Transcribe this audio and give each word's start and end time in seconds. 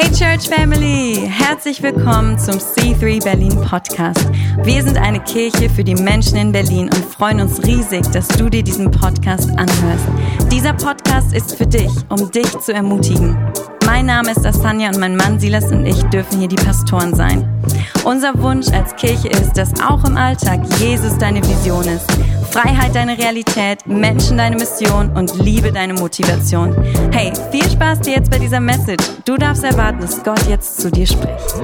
Hey 0.00 0.12
Church 0.12 0.48
Family, 0.48 1.28
herzlich 1.28 1.82
willkommen 1.82 2.38
zum 2.38 2.54
C3 2.54 3.24
Berlin 3.24 3.60
Podcast. 3.62 4.30
Wir 4.62 4.80
sind 4.84 4.96
eine 4.96 5.18
Kirche 5.18 5.68
für 5.68 5.82
die 5.82 5.96
Menschen 5.96 6.36
in 6.36 6.52
Berlin 6.52 6.84
und 6.84 7.04
freuen 7.04 7.40
uns 7.40 7.60
riesig, 7.66 8.06
dass 8.12 8.28
du 8.28 8.48
dir 8.48 8.62
diesen 8.62 8.92
Podcast 8.92 9.50
anhörst. 9.58 10.06
Dieser 10.52 10.74
Podcast 10.74 11.34
ist 11.34 11.56
für 11.56 11.66
dich, 11.66 11.90
um 12.10 12.30
dich 12.30 12.48
zu 12.60 12.72
ermutigen. 12.72 13.36
Mein 13.90 14.04
Name 14.04 14.32
ist 14.32 14.44
Asanja 14.44 14.88
und 14.88 14.98
mein 14.98 15.16
Mann 15.16 15.40
Silas 15.40 15.72
und 15.72 15.86
ich 15.86 15.98
dürfen 16.10 16.40
hier 16.40 16.48
die 16.48 16.56
Pastoren 16.56 17.14
sein. 17.14 17.48
Unser 18.04 18.38
Wunsch 18.42 18.68
als 18.68 18.94
Kirche 18.96 19.28
ist, 19.28 19.56
dass 19.56 19.80
auch 19.80 20.04
im 20.04 20.14
Alltag 20.14 20.60
Jesus 20.78 21.16
deine 21.16 21.42
Vision 21.42 21.88
ist. 21.88 22.06
Freiheit 22.50 22.94
deine 22.94 23.16
Realität, 23.16 23.86
Menschen 23.86 24.36
deine 24.36 24.56
Mission 24.56 25.10
und 25.16 25.34
Liebe 25.38 25.72
deine 25.72 25.94
Motivation. 25.94 26.76
Hey, 27.12 27.32
viel 27.50 27.64
Spaß 27.64 28.00
dir 28.00 28.16
jetzt 28.16 28.30
bei 28.30 28.38
dieser 28.38 28.60
Message. 28.60 29.02
Du 29.24 29.38
darfst 29.38 29.64
erwarten, 29.64 30.02
dass 30.02 30.22
Gott 30.22 30.46
jetzt 30.50 30.82
zu 30.82 30.90
dir 30.90 31.06
spricht. 31.06 31.54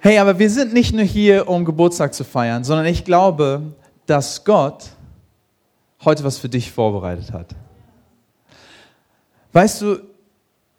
Hey, 0.00 0.18
aber 0.18 0.38
wir 0.38 0.50
sind 0.50 0.74
nicht 0.74 0.94
nur 0.94 1.04
hier, 1.04 1.48
um 1.48 1.64
Geburtstag 1.64 2.12
zu 2.12 2.24
feiern, 2.24 2.62
sondern 2.62 2.84
ich 2.84 3.06
glaube, 3.06 3.62
dass 4.04 4.44
Gott 4.44 4.84
heute 6.04 6.24
was 6.24 6.36
für 6.36 6.50
dich 6.50 6.70
vorbereitet 6.70 7.32
hat. 7.32 7.54
Weißt 9.52 9.80
du, 9.82 10.00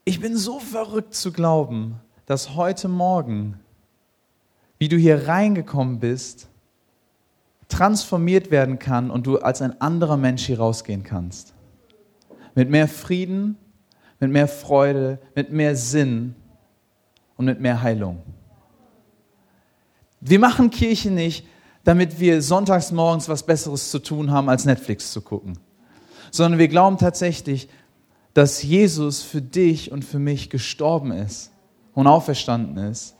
ich 0.06 0.20
bin 0.20 0.38
so 0.38 0.60
verrückt 0.60 1.16
zu 1.16 1.32
glauben, 1.32 2.00
dass 2.26 2.56
heute 2.56 2.88
Morgen, 2.88 3.60
wie 4.78 4.88
du 4.88 4.98
hier 4.98 5.28
reingekommen 5.28 6.00
bist, 6.00 6.48
transformiert 7.68 8.52
werden 8.52 8.80
kann 8.80 9.12
und 9.12 9.28
du 9.28 9.40
als 9.40 9.62
ein 9.62 9.80
anderer 9.82 10.18
Mensch 10.18 10.46
hier 10.46 10.60
rausgehen 10.60 11.04
kannst. 11.04 11.54
Mit 12.56 12.70
mehr 12.70 12.88
Frieden, 12.88 13.58
mit 14.20 14.32
mehr 14.32 14.48
Freude, 14.48 15.20
mit 15.36 15.52
mehr 15.52 15.76
Sinn 15.76 16.36
und 17.38 17.46
mit 17.46 17.60
mehr 17.60 17.82
Heilung. 17.82 18.22
Wir 20.22 20.40
machen 20.40 20.70
Kirche 20.70 21.12
nicht, 21.12 21.48
damit 21.84 22.20
wir 22.20 22.42
sonntags 22.42 22.92
morgens 22.92 23.30
was 23.30 23.44
Besseres 23.44 23.90
zu 23.90 24.00
tun 24.00 24.32
haben, 24.32 24.50
als 24.50 24.66
Netflix 24.66 25.12
zu 25.12 25.22
gucken, 25.22 25.58
sondern 26.32 26.60
wir 26.60 26.68
glauben 26.68 26.98
tatsächlich, 26.98 27.70
dass 28.34 28.64
Jesus 28.64 29.22
für 29.22 29.42
dich 29.42 29.92
und 29.92 30.06
für 30.06 30.20
mich 30.20 30.50
gestorben 30.50 31.12
ist 31.12 31.52
und 31.94 32.08
auferstanden 32.08 32.78
ist, 32.78 33.16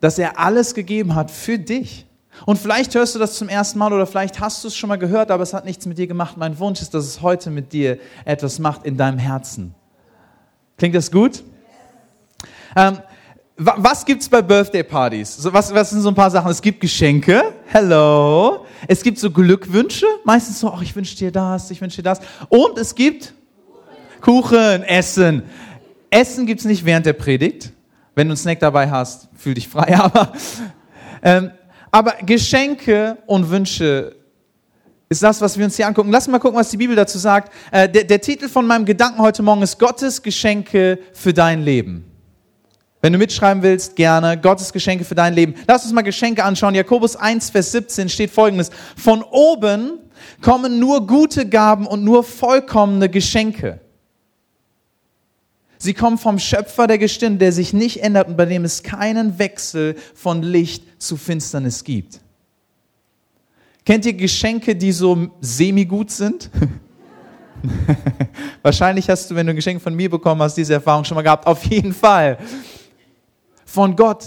dass 0.00 0.18
er 0.18 0.38
alles 0.38 0.74
gegeben 0.74 1.14
hat 1.14 1.30
für 1.30 1.58
dich. 1.58 2.06
Und 2.46 2.58
vielleicht 2.58 2.94
hörst 2.94 3.14
du 3.14 3.18
das 3.18 3.34
zum 3.34 3.48
ersten 3.48 3.78
Mal 3.78 3.92
oder 3.92 4.06
vielleicht 4.06 4.40
hast 4.40 4.62
du 4.64 4.68
es 4.68 4.76
schon 4.76 4.88
mal 4.88 4.96
gehört, 4.96 5.30
aber 5.30 5.42
es 5.42 5.52
hat 5.52 5.64
nichts 5.64 5.84
mit 5.86 5.98
dir 5.98 6.06
gemacht. 6.06 6.36
Mein 6.36 6.58
Wunsch 6.58 6.80
ist, 6.80 6.94
dass 6.94 7.04
es 7.04 7.20
heute 7.20 7.50
mit 7.50 7.72
dir 7.72 7.98
etwas 8.24 8.58
macht 8.58 8.86
in 8.86 8.96
deinem 8.96 9.18
Herzen. 9.18 9.74
Klingt 10.78 10.94
das 10.94 11.10
gut? 11.10 11.42
Ähm, 12.76 12.98
was 13.56 14.04
es 14.08 14.28
bei 14.28 14.40
Birthday-Partys? 14.40 15.46
Was, 15.52 15.74
was 15.74 15.90
sind 15.90 16.00
so 16.00 16.08
ein 16.08 16.14
paar 16.14 16.30
Sachen? 16.30 16.50
Es 16.50 16.62
gibt 16.62 16.80
Geschenke. 16.80 17.52
Hello. 17.66 18.64
Es 18.88 19.02
gibt 19.02 19.18
so 19.18 19.30
Glückwünsche. 19.30 20.06
Meistens 20.24 20.60
so, 20.60 20.72
oh, 20.72 20.80
ich 20.80 20.96
wünsche 20.96 21.14
dir 21.14 21.30
das, 21.30 21.70
ich 21.70 21.78
wünsche 21.82 21.96
dir 21.96 22.04
das. 22.04 22.20
Und 22.48 22.78
es 22.78 22.94
gibt 22.94 23.34
Kuchen, 24.20 24.82
Essen. 24.82 25.42
Essen 26.10 26.46
gibt 26.46 26.60
es 26.60 26.66
nicht 26.66 26.84
während 26.84 27.06
der 27.06 27.12
Predigt. 27.12 27.72
Wenn 28.14 28.28
du 28.28 28.32
einen 28.32 28.36
Snack 28.36 28.60
dabei 28.60 28.90
hast, 28.90 29.28
fühl 29.36 29.54
dich 29.54 29.68
frei. 29.68 29.96
Aber, 29.98 30.32
ähm, 31.22 31.50
aber 31.90 32.14
Geschenke 32.24 33.18
und 33.26 33.50
Wünsche 33.50 34.16
ist 35.08 35.22
das, 35.22 35.40
was 35.40 35.58
wir 35.58 35.64
uns 35.64 35.76
hier 35.76 35.88
angucken. 35.88 36.10
Lass 36.12 36.28
mal 36.28 36.38
gucken, 36.38 36.58
was 36.58 36.70
die 36.70 36.76
Bibel 36.76 36.94
dazu 36.94 37.18
sagt. 37.18 37.52
Äh, 37.72 37.88
der, 37.88 38.04
der 38.04 38.20
Titel 38.20 38.48
von 38.48 38.66
meinem 38.66 38.84
Gedanken 38.84 39.20
heute 39.20 39.42
Morgen 39.42 39.62
ist 39.62 39.78
Gottes 39.78 40.22
Geschenke 40.22 41.00
für 41.12 41.32
dein 41.32 41.62
Leben. 41.62 42.04
Wenn 43.02 43.12
du 43.12 43.18
mitschreiben 43.18 43.62
willst, 43.62 43.96
gerne. 43.96 44.38
Gottes 44.38 44.72
Geschenke 44.72 45.04
für 45.04 45.14
dein 45.14 45.34
Leben. 45.34 45.54
Lass 45.66 45.84
uns 45.84 45.92
mal 45.92 46.02
Geschenke 46.02 46.44
anschauen. 46.44 46.74
Jakobus 46.74 47.16
1, 47.16 47.50
Vers 47.50 47.72
17 47.72 48.08
steht 48.08 48.30
folgendes. 48.30 48.70
Von 48.96 49.22
oben 49.22 49.98
kommen 50.42 50.78
nur 50.78 51.06
gute 51.06 51.48
Gaben 51.48 51.86
und 51.86 52.04
nur 52.04 52.22
vollkommene 52.22 53.08
Geschenke. 53.08 53.80
Sie 55.82 55.94
kommen 55.94 56.18
vom 56.18 56.38
Schöpfer 56.38 56.86
der 56.86 56.98
Gestirn, 56.98 57.38
der 57.38 57.52
sich 57.52 57.72
nicht 57.72 58.02
ändert 58.02 58.28
und 58.28 58.36
bei 58.36 58.44
dem 58.44 58.66
es 58.66 58.82
keinen 58.82 59.38
Wechsel 59.38 59.96
von 60.14 60.42
Licht 60.42 60.84
zu 61.02 61.16
Finsternis 61.16 61.84
gibt. 61.84 62.20
Kennt 63.86 64.04
ihr 64.04 64.12
Geschenke, 64.12 64.76
die 64.76 64.92
so 64.92 65.28
semi-gut 65.40 66.10
sind? 66.10 66.50
Wahrscheinlich 68.62 69.08
hast 69.08 69.30
du, 69.30 69.34
wenn 69.34 69.46
du 69.46 69.54
ein 69.54 69.56
Geschenk 69.56 69.80
von 69.80 69.94
mir 69.94 70.10
bekommen 70.10 70.42
hast, 70.42 70.54
diese 70.54 70.74
Erfahrung 70.74 71.02
schon 71.04 71.14
mal 71.14 71.22
gehabt. 71.22 71.46
Auf 71.46 71.64
jeden 71.64 71.94
Fall. 71.94 72.36
Von 73.64 73.96
Gott 73.96 74.26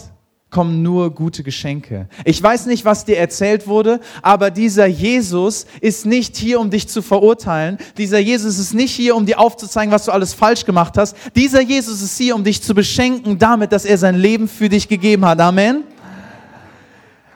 kommen 0.54 0.84
nur 0.84 1.14
gute 1.14 1.44
Geschenke. 1.44 2.08
Ich 2.24 2.42
weiß 2.42 2.68
nicht, 2.68 2.86
was 2.86 3.06
dir 3.06 3.18
erzählt 3.18 3.68
wurde, 3.68 4.00
aber 4.22 4.52
dieser 4.52 4.86
Jesus 4.86 5.66
ist 5.82 6.06
nicht 6.06 6.38
hier, 6.38 6.60
um 6.60 6.70
dich 6.70 6.88
zu 6.88 7.02
verurteilen. 7.02 7.80
Dieser 7.98 8.20
Jesus 8.20 8.60
ist 8.60 8.74
nicht 8.74 8.94
hier, 8.94 9.16
um 9.16 9.26
dir 9.26 9.40
aufzuzeigen, 9.40 9.92
was 9.92 10.06
du 10.06 10.12
alles 10.12 10.34
falsch 10.34 10.64
gemacht 10.64 10.96
hast. 10.96 11.18
Dieser 11.36 11.62
Jesus 11.62 12.02
ist 12.02 12.18
hier, 12.18 12.36
um 12.36 12.44
dich 12.44 12.62
zu 12.62 12.76
beschenken 12.76 13.40
damit, 13.40 13.72
dass 13.72 13.84
er 13.84 13.98
sein 13.98 14.16
Leben 14.16 14.48
für 14.48 14.70
dich 14.70 14.88
gegeben 14.88 15.26
hat. 15.26 15.42
Amen. 15.42 15.84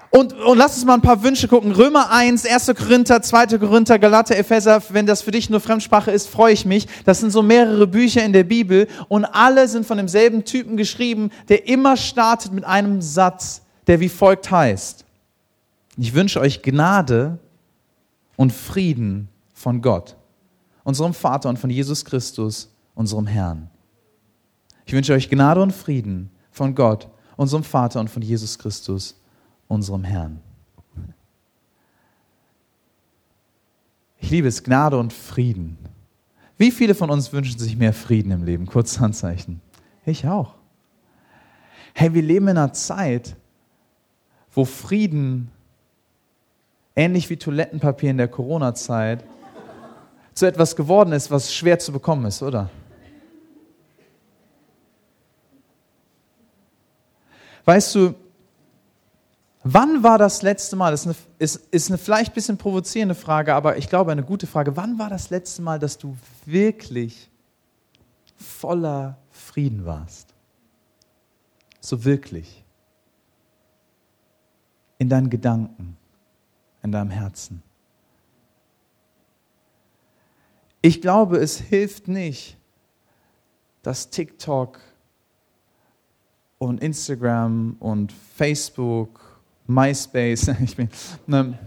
Und, 0.09 0.33
und 0.33 0.57
lass 0.57 0.75
uns 0.75 0.85
mal 0.85 0.93
ein 0.93 1.01
paar 1.01 1.21
Wünsche 1.21 1.47
gucken. 1.47 1.71
Römer 1.71 2.11
1, 2.11 2.45
1. 2.45 2.67
Korinther, 2.77 3.21
2. 3.21 3.57
Korinther, 3.57 3.99
Galater, 3.99 4.37
Epheser. 4.37 4.81
Wenn 4.89 5.05
das 5.05 5.21
für 5.21 5.31
dich 5.31 5.49
nur 5.49 5.59
Fremdsprache 5.59 6.11
ist, 6.11 6.27
freue 6.27 6.53
ich 6.53 6.65
mich. 6.65 6.87
Das 7.05 7.19
sind 7.19 7.31
so 7.31 7.41
mehrere 7.43 7.87
Bücher 7.87 8.23
in 8.23 8.33
der 8.33 8.43
Bibel 8.45 8.87
und 9.09 9.25
alle 9.25 9.67
sind 9.67 9.85
von 9.85 9.97
demselben 9.97 10.45
Typen 10.45 10.77
geschrieben, 10.77 11.31
der 11.49 11.67
immer 11.67 11.97
startet 11.97 12.53
mit 12.53 12.63
einem 12.63 13.01
Satz, 13.01 13.63
der 13.87 13.99
wie 13.99 14.09
folgt 14.09 14.49
heißt. 14.49 15.05
Ich 15.97 16.13
wünsche 16.13 16.39
euch 16.39 16.61
Gnade 16.61 17.39
und 18.37 18.53
Frieden 18.53 19.27
von 19.53 19.81
Gott, 19.81 20.15
unserem 20.83 21.13
Vater 21.13 21.49
und 21.49 21.57
von 21.57 21.69
Jesus 21.69 22.05
Christus, 22.05 22.69
unserem 22.95 23.27
Herrn. 23.27 23.69
Ich 24.85 24.93
wünsche 24.93 25.13
euch 25.13 25.29
Gnade 25.29 25.61
und 25.61 25.73
Frieden 25.73 26.29
von 26.51 26.75
Gott, 26.75 27.09
unserem 27.35 27.63
Vater 27.63 27.99
und 27.99 28.09
von 28.09 28.21
Jesus 28.21 28.57
Christus, 28.57 29.15
unserem 29.67 30.03
Herrn. 30.03 30.41
Ich 34.19 34.31
liebe 34.31 34.47
es, 34.47 34.63
Gnade 34.63 34.97
und 34.97 35.13
Frieden. 35.13 35.77
Wie 36.57 36.71
viele 36.71 36.95
von 36.95 37.09
uns 37.09 37.31
wünschen 37.31 37.59
sich 37.59 37.77
mehr 37.77 37.93
Frieden 37.93 38.31
im 38.31 38.43
Leben? 38.43 38.65
Kurz 38.65 38.99
Handzeichen. 38.99 39.61
Ich 40.05 40.27
auch. 40.27 40.55
Hey, 41.93 42.13
wir 42.13 42.21
leben 42.21 42.47
in 42.47 42.57
einer 42.57 42.73
Zeit, 42.73 43.35
wo 44.51 44.65
Frieden, 44.65 45.51
ähnlich 46.95 47.29
wie 47.29 47.37
Toilettenpapier 47.37 48.11
in 48.11 48.17
der 48.17 48.27
Corona-Zeit, 48.27 49.23
zu 50.33 50.45
etwas 50.45 50.75
geworden 50.75 51.13
ist, 51.13 51.31
was 51.31 51.53
schwer 51.53 51.79
zu 51.79 51.91
bekommen 51.91 52.25
ist, 52.25 52.43
oder? 52.43 52.69
Weißt 57.65 57.95
du, 57.95 58.15
Wann 59.69 60.01
war 60.01 60.17
das 60.17 60.43
letzte 60.43 60.77
Mal, 60.77 60.91
das 60.91 61.01
ist 61.01 61.07
eine, 61.07 61.15
ist, 61.39 61.55
ist 61.71 61.89
eine 61.89 61.97
vielleicht 61.97 62.31
ein 62.31 62.35
bisschen 62.35 62.57
provozierende 62.57 63.15
Frage, 63.15 63.53
aber 63.53 63.75
ich 63.75 63.89
glaube 63.89 64.13
eine 64.13 64.23
gute 64.23 64.47
Frage, 64.47 64.77
wann 64.77 64.97
war 64.97 65.09
das 65.09 65.29
letzte 65.29 65.61
Mal, 65.61 65.77
dass 65.77 65.97
du 65.97 66.15
wirklich 66.45 67.29
voller 68.37 69.17
Frieden 69.29 69.85
warst? 69.85 70.33
So 71.81 72.05
wirklich. 72.05 72.63
In 74.99 75.09
deinen 75.09 75.29
Gedanken, 75.29 75.97
in 76.81 76.93
deinem 76.93 77.09
Herzen. 77.09 77.61
Ich 80.81 81.01
glaube, 81.01 81.39
es 81.39 81.59
hilft 81.59 82.07
nicht, 82.07 82.57
dass 83.83 84.11
TikTok 84.11 84.79
und 86.57 86.81
Instagram 86.81 87.75
und 87.81 88.13
Facebook 88.13 89.26
MySpace. 89.67 90.51
Ich 90.63 90.75
bin, 90.75 90.89
ne. 91.25 91.57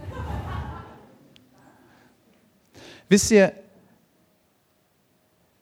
Wisst 3.09 3.31
ihr, 3.31 3.53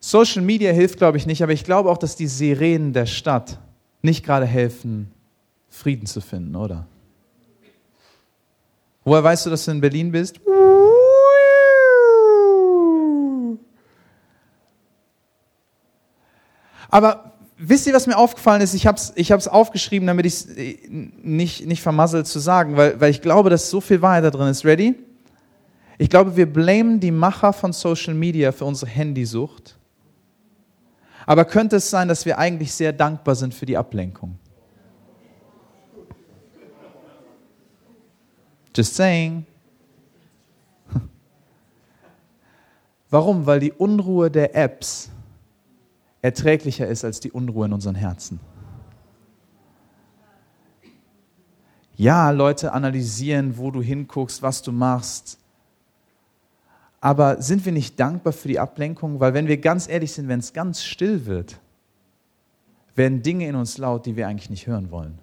Social 0.00 0.42
Media 0.42 0.72
hilft, 0.72 0.98
glaube 0.98 1.18
ich, 1.18 1.26
nicht, 1.26 1.42
aber 1.42 1.52
ich 1.52 1.64
glaube 1.64 1.90
auch, 1.90 1.98
dass 1.98 2.16
die 2.16 2.26
Sirenen 2.26 2.92
der 2.92 3.06
Stadt 3.06 3.58
nicht 4.02 4.24
gerade 4.24 4.46
helfen, 4.46 5.10
Frieden 5.68 6.06
zu 6.06 6.20
finden, 6.20 6.56
oder? 6.56 6.86
Woher 9.04 9.24
weißt 9.24 9.46
du, 9.46 9.50
dass 9.50 9.64
du 9.64 9.70
in 9.70 9.80
Berlin 9.80 10.12
bist? 10.12 10.40
Aber 16.90 17.37
wisst 17.58 17.86
ihr, 17.86 17.92
was 17.92 18.06
mir 18.06 18.16
aufgefallen 18.16 18.62
ist? 18.62 18.74
Ich 18.74 18.86
habe 18.86 18.96
es 18.96 19.12
ich 19.16 19.32
hab's 19.32 19.48
aufgeschrieben, 19.48 20.06
damit 20.06 20.26
ich 20.26 20.34
es 20.34 20.46
äh, 20.46 20.78
nicht, 20.88 21.66
nicht 21.66 21.82
vermasselt 21.82 22.26
zu 22.26 22.38
sagen, 22.38 22.76
weil, 22.76 23.00
weil 23.00 23.10
ich 23.10 23.20
glaube, 23.20 23.50
dass 23.50 23.68
so 23.68 23.80
viel 23.80 24.00
Wahrheit 24.00 24.24
da 24.24 24.30
drin 24.30 24.48
ist. 24.48 24.64
Ready? 24.64 24.94
Ich 25.98 26.08
glaube, 26.08 26.36
wir 26.36 26.50
blamen 26.50 27.00
die 27.00 27.10
Macher 27.10 27.52
von 27.52 27.72
Social 27.72 28.14
Media 28.14 28.52
für 28.52 28.64
unsere 28.64 28.90
Handysucht. 28.90 29.76
Aber 31.26 31.44
könnte 31.44 31.76
es 31.76 31.90
sein, 31.90 32.08
dass 32.08 32.24
wir 32.24 32.38
eigentlich 32.38 32.72
sehr 32.72 32.92
dankbar 32.92 33.34
sind 33.34 33.52
für 33.52 33.66
die 33.66 33.76
Ablenkung? 33.76 34.38
Just 38.74 38.94
saying. 38.94 39.44
Warum? 43.10 43.44
Weil 43.44 43.60
die 43.60 43.72
Unruhe 43.72 44.30
der 44.30 44.54
Apps 44.54 45.10
erträglicher 46.28 46.86
ist 46.86 47.04
als 47.04 47.20
die 47.20 47.32
Unruhe 47.32 47.64
in 47.66 47.72
unseren 47.72 47.94
Herzen. 47.94 48.38
Ja, 51.96 52.30
Leute 52.30 52.72
analysieren, 52.72 53.56
wo 53.56 53.70
du 53.70 53.80
hinguckst, 53.80 54.42
was 54.42 54.62
du 54.62 54.70
machst. 54.70 55.38
Aber 57.00 57.40
sind 57.40 57.64
wir 57.64 57.72
nicht 57.72 57.98
dankbar 57.98 58.32
für 58.32 58.48
die 58.48 58.60
Ablenkung? 58.60 59.20
Weil 59.20 59.32
wenn 59.32 59.48
wir 59.48 59.56
ganz 59.56 59.88
ehrlich 59.88 60.12
sind, 60.12 60.28
wenn 60.28 60.40
es 60.40 60.52
ganz 60.52 60.84
still 60.84 61.24
wird, 61.26 61.58
werden 62.94 63.22
Dinge 63.22 63.48
in 63.48 63.56
uns 63.56 63.78
laut, 63.78 64.04
die 64.04 64.16
wir 64.16 64.28
eigentlich 64.28 64.50
nicht 64.50 64.66
hören 64.66 64.90
wollen. 64.90 65.18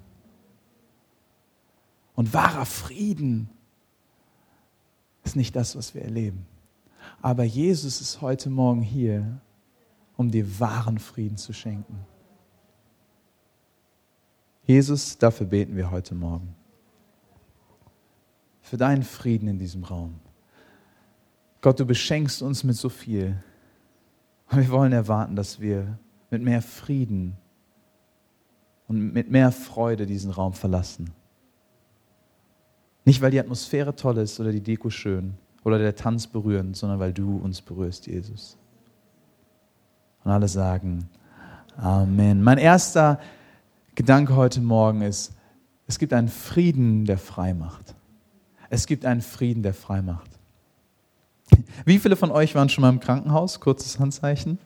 Und 2.16 2.34
wahrer 2.34 2.66
Frieden 2.66 3.50
ist 5.24 5.36
nicht 5.36 5.56
das, 5.56 5.76
was 5.76 5.94
wir 5.94 6.02
erleben. 6.02 6.48
Aber 7.22 7.44
Jesus 7.44 8.02
ist 8.02 8.22
heute 8.22 8.50
Morgen 8.50 8.82
hier, 8.82 9.40
um 10.18 10.32
dir 10.32 10.60
wahren 10.60 11.00
Frieden 11.00 11.38
zu 11.38 11.54
schenken. 11.54 12.06
Jesus, 14.66 15.18
dafür 15.18 15.46
beten 15.46 15.76
wir 15.76 15.92
heute 15.92 16.16
Morgen. 16.16 16.56
Für 18.62 18.78
deinen 18.78 19.04
Frieden 19.04 19.48
in 19.48 19.60
diesem 19.60 19.84
Raum. 19.84 20.20
Gott, 21.62 21.80
du 21.80 21.86
beschenkst 21.86 22.42
uns 22.42 22.64
mit 22.64 22.76
so 22.76 22.90
viel. 22.90 23.44
Und 24.50 24.60
wir 24.60 24.70
wollen 24.70 24.94
erwarten, 24.94 25.36
dass 25.36 25.60
wir 25.60 26.00
mit 26.32 26.42
mehr 26.42 26.62
Frieden 26.62 27.38
und 28.88 29.14
mit 29.14 29.30
mehr 29.30 29.52
Freude 29.52 30.06
diesen 30.06 30.32
Raum 30.32 30.54
verlassen. 30.54 31.12
Nicht, 33.04 33.22
weil 33.22 33.32
die 33.32 33.40
Atmosphäre 33.40 33.96
toll 33.96 34.18
ist 34.18 34.40
oder 34.40 34.52
die 34.52 34.62
Deko 34.62 34.90
schön 34.90 35.36
oder 35.64 35.78
der 35.78 35.96
Tanz 35.96 36.28
berührend, 36.28 36.76
sondern 36.76 37.00
weil 37.00 37.14
du 37.14 37.38
uns 37.38 37.62
berührst, 37.62 38.08
Jesus. 38.08 38.58
Und 40.26 40.32
alle 40.32 40.48
sagen 40.48 41.08
Amen. 41.78 42.42
Mein 42.42 42.58
erster 42.58 43.20
Gedanke 43.94 44.36
heute 44.36 44.60
Morgen 44.60 45.02
ist, 45.02 45.34
es 45.88 46.00
gibt 46.00 46.14
einen 46.14 46.30
Frieden, 46.30 47.06
der 47.06 47.18
frei 47.18 47.54
macht. 47.54 47.94
Es 48.70 48.88
gibt 48.88 49.06
einen 49.06 49.22
Frieden, 49.22 49.62
der 49.62 49.74
frei 49.74 50.02
macht. 50.02 50.32
Wie 51.86 52.00
viele 52.00 52.16
von 52.16 52.32
euch 52.32 52.56
waren 52.56 52.70
schon 52.70 52.82
mal 52.82 52.90
im 52.90 53.00
Krankenhaus? 53.00 53.60
Kurzes 53.60 54.00
Handzeichen. 54.00 54.58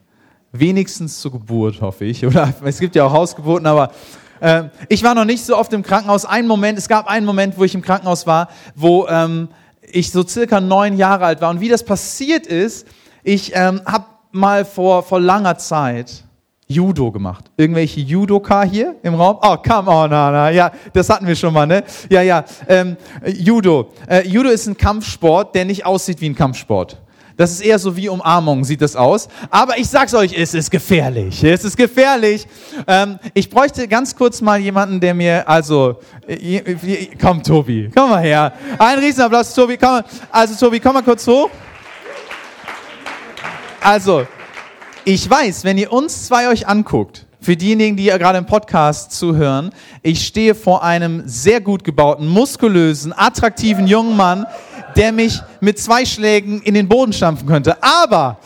Wenigstens 0.54 1.20
zur 1.20 1.34
Geburt, 1.34 1.82
hoffe 1.82 2.06
ich. 2.06 2.26
Oder 2.26 2.54
es 2.64 2.80
gibt 2.80 2.96
ja 2.96 3.04
auch 3.04 3.12
Hausgeburten, 3.12 3.68
aber 3.68 3.92
äh, 4.40 4.66
ich 4.88 5.04
war 5.04 5.14
noch 5.14 5.26
nicht 5.26 5.44
so 5.44 5.58
oft 5.58 5.74
im 5.74 5.84
Krankenhaus. 5.84 6.24
Ein 6.26 6.48
Moment, 6.48 6.78
es 6.78 6.88
gab 6.88 7.08
einen 7.08 7.26
Moment, 7.26 7.58
wo 7.58 7.66
ich 7.66 7.76
im 7.76 7.82
Krankenhaus 7.82 8.26
war, 8.26 8.48
wo 8.76 9.08
ähm, 9.08 9.50
ich 9.82 10.12
so 10.12 10.26
circa 10.26 10.62
neun 10.62 10.96
Jahre 10.96 11.26
alt 11.26 11.42
war. 11.42 11.50
Und 11.50 11.60
wie 11.60 11.70
das 11.70 11.84
passiert 11.84 12.48
ist, 12.48 12.88
ich 13.24 13.52
ähm, 13.56 13.82
habe 13.86 14.06
mal 14.32 14.66
vor, 14.66 15.04
vor 15.04 15.20
langer 15.20 15.58
Zeit 15.58 16.24
Judo 16.68 17.12
gemacht. 17.12 17.46
Irgendwelche 17.58 18.00
Judoka 18.00 18.62
hier 18.62 18.96
im 19.02 19.16
Raum? 19.16 19.38
Oh, 19.42 19.58
come 19.58 19.90
on, 19.90 20.14
Anna. 20.14 20.52
Ja, 20.52 20.72
das 20.94 21.10
hatten 21.10 21.26
wir 21.26 21.36
schon 21.36 21.52
mal, 21.52 21.66
ne? 21.66 21.84
Ja, 22.10 22.22
ja. 22.22 22.46
Ähm, 22.68 22.96
Judo. 23.26 23.90
Äh, 24.08 24.28
Judo 24.28 24.50
ist 24.50 24.68
ein 24.68 24.78
Kampfsport, 24.78 25.56
der 25.56 25.66
nicht 25.66 25.86
aussieht 25.86 26.22
wie 26.22 26.30
ein 26.30 26.36
Kampfsport. 26.36 27.02
Das 27.38 27.52
ist 27.52 27.62
eher 27.62 27.80
so 27.80 27.96
wie 27.96 28.10
Umarmung, 28.10 28.66
sieht 28.66 28.82
das 28.82 28.96
aus. 28.96 29.30
Aber 29.50 29.78
ich 29.80 29.88
sag's 29.88 30.14
euch, 30.14 30.38
es 30.38 30.54
ist 30.54 30.70
gefährlich. 30.70 31.44
Es 31.44 31.64
ist 31.64 31.78
gefährlich. 31.78 32.46
Ähm, 32.86 33.18
ich 33.34 33.50
bräuchte 33.50 33.88
ganz 33.88 34.16
kurz 34.16 34.42
mal 34.42 34.60
jemanden, 34.60 35.00
der 35.00 35.14
mir, 35.14 35.48
also, 35.48 35.96
äh, 36.28 36.76
komm, 37.20 37.42
Tobi, 37.42 37.90
komm 37.96 38.10
mal 38.12 38.22
her. 38.22 38.54
Ein 38.78 39.00
Riesenapplaus, 39.00 39.56
Tobi, 39.56 39.78
komm 39.78 39.90
mal. 39.90 40.06
Also, 40.30 40.54
Tobi, 40.54 40.80
komm 40.80 40.94
mal 40.96 41.02
kurz 41.02 41.26
hoch. 41.26 41.50
Also, 43.82 44.28
ich 45.06 45.30
weiß, 45.30 45.64
wenn 45.64 45.78
ihr 45.78 45.92
uns 45.92 46.26
zwei 46.28 46.50
euch 46.50 46.68
anguckt, 46.68 47.26
für 47.42 47.56
diejenigen, 47.56 47.96
die 47.96 48.06
gerade 48.06 48.38
im 48.38 48.46
Podcast 48.46 49.14
zuhören, 49.14 49.72
ich 50.04 50.28
stehe 50.28 50.54
vor 50.54 50.84
einem 50.84 51.24
sehr 51.26 51.62
gut 51.62 51.86
gebauten, 51.86 52.28
muskulösen, 52.28 53.14
attraktiven 53.16 53.88
jungen 53.88 54.18
Mann, 54.18 54.46
der 54.98 55.14
mich 55.14 55.42
mit 55.62 55.80
zwei 55.80 56.06
Schlägen 56.06 56.62
in 56.62 56.74
den 56.74 56.90
Boden 56.90 57.14
stampfen 57.14 57.48
könnte. 57.48 57.82
Aber 57.82 58.38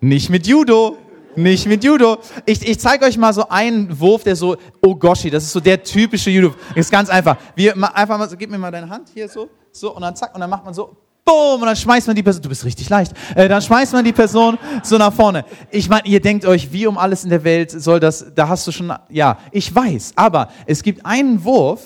nicht 0.00 0.28
mit 0.28 0.46
Judo. 0.46 0.98
Nicht 1.34 1.66
mit 1.66 1.84
Judo. 1.84 2.18
Ich, 2.46 2.66
ich 2.66 2.80
zeige 2.80 3.04
euch 3.04 3.18
mal 3.18 3.32
so 3.32 3.48
einen 3.48 4.00
Wurf, 4.00 4.22
der 4.24 4.36
so, 4.36 4.56
oh 4.82 4.94
Goshi, 4.94 5.28
das 5.28 5.44
ist 5.44 5.52
so 5.52 5.60
der 5.60 5.82
typische 5.82 6.30
Judo. 6.30 6.54
Ist 6.74 6.90
ganz 6.90 7.10
einfach. 7.10 7.36
Wir, 7.54 7.74
einfach 7.94 8.18
mal, 8.18 8.28
gib 8.38 8.50
mir 8.50 8.58
mal 8.58 8.70
deine 8.70 8.88
Hand 8.88 9.10
hier 9.12 9.28
so, 9.28 9.50
so, 9.70 9.94
und 9.94 10.00
dann 10.00 10.16
zack, 10.16 10.34
und 10.34 10.40
dann 10.40 10.48
macht 10.48 10.64
man 10.64 10.72
so, 10.72 10.96
boom, 11.26 11.60
und 11.60 11.66
dann 11.66 11.76
schmeißt 11.76 12.06
man 12.06 12.16
die 12.16 12.22
Person, 12.22 12.40
du 12.40 12.48
bist 12.48 12.64
richtig 12.64 12.88
leicht, 12.88 13.12
äh, 13.34 13.48
dann 13.48 13.60
schmeißt 13.60 13.92
man 13.92 14.04
die 14.04 14.12
Person 14.12 14.56
so 14.82 14.96
nach 14.96 15.12
vorne. 15.12 15.44
Ich 15.70 15.88
meine, 15.88 16.06
ihr 16.06 16.20
denkt 16.20 16.46
euch, 16.46 16.72
wie 16.72 16.86
um 16.86 16.96
alles 16.96 17.24
in 17.24 17.30
der 17.30 17.44
Welt 17.44 17.70
soll 17.70 18.00
das, 18.00 18.24
da 18.34 18.48
hast 18.48 18.66
du 18.66 18.72
schon, 18.72 18.92
ja, 19.10 19.38
ich 19.50 19.74
weiß, 19.74 20.12
aber 20.16 20.48
es 20.64 20.82
gibt 20.82 21.04
einen 21.04 21.44
Wurf, 21.44 21.82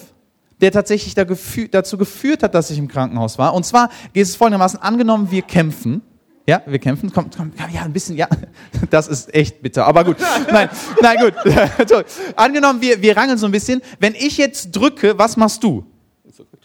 der 0.61 0.71
tatsächlich 0.71 1.15
da 1.15 1.25
gefü 1.25 1.69
dazu 1.69 1.97
geführt 1.97 2.43
hat, 2.43 2.55
dass 2.55 2.71
ich 2.71 2.79
im 2.79 2.87
Krankenhaus 2.87 3.39
war. 3.39 3.55
Und 3.55 3.65
zwar 3.65 3.89
geht 4.13 4.25
es 4.25 4.37
folgendermaßen, 4.37 4.81
angenommen, 4.83 5.31
wir 5.31 5.41
kämpfen, 5.41 6.03
ja, 6.47 6.61
wir 6.67 6.79
kämpfen. 6.79 7.13
Komm, 7.15 7.31
komm, 7.35 7.53
ja, 7.73 7.83
ein 7.83 7.93
bisschen, 7.93 8.17
ja. 8.17 8.29
Das 8.91 9.07
ist 9.07 9.33
echt 9.33 9.63
bitter. 9.63 9.87
Aber 9.87 10.05
gut. 10.05 10.17
Nein, 10.51 10.69
nein, 11.01 11.17
gut. 11.21 11.35
Angenommen, 12.37 12.81
wir, 12.81 13.01
wir 13.01 13.17
rangeln 13.17 13.39
so 13.39 13.47
ein 13.47 13.53
bisschen. 13.53 13.81
Wenn 14.01 14.15
ich 14.17 14.37
jetzt 14.37 14.73
drücke, 14.73 15.17
was 15.17 15.37
machst 15.37 15.63
du? 15.63 15.87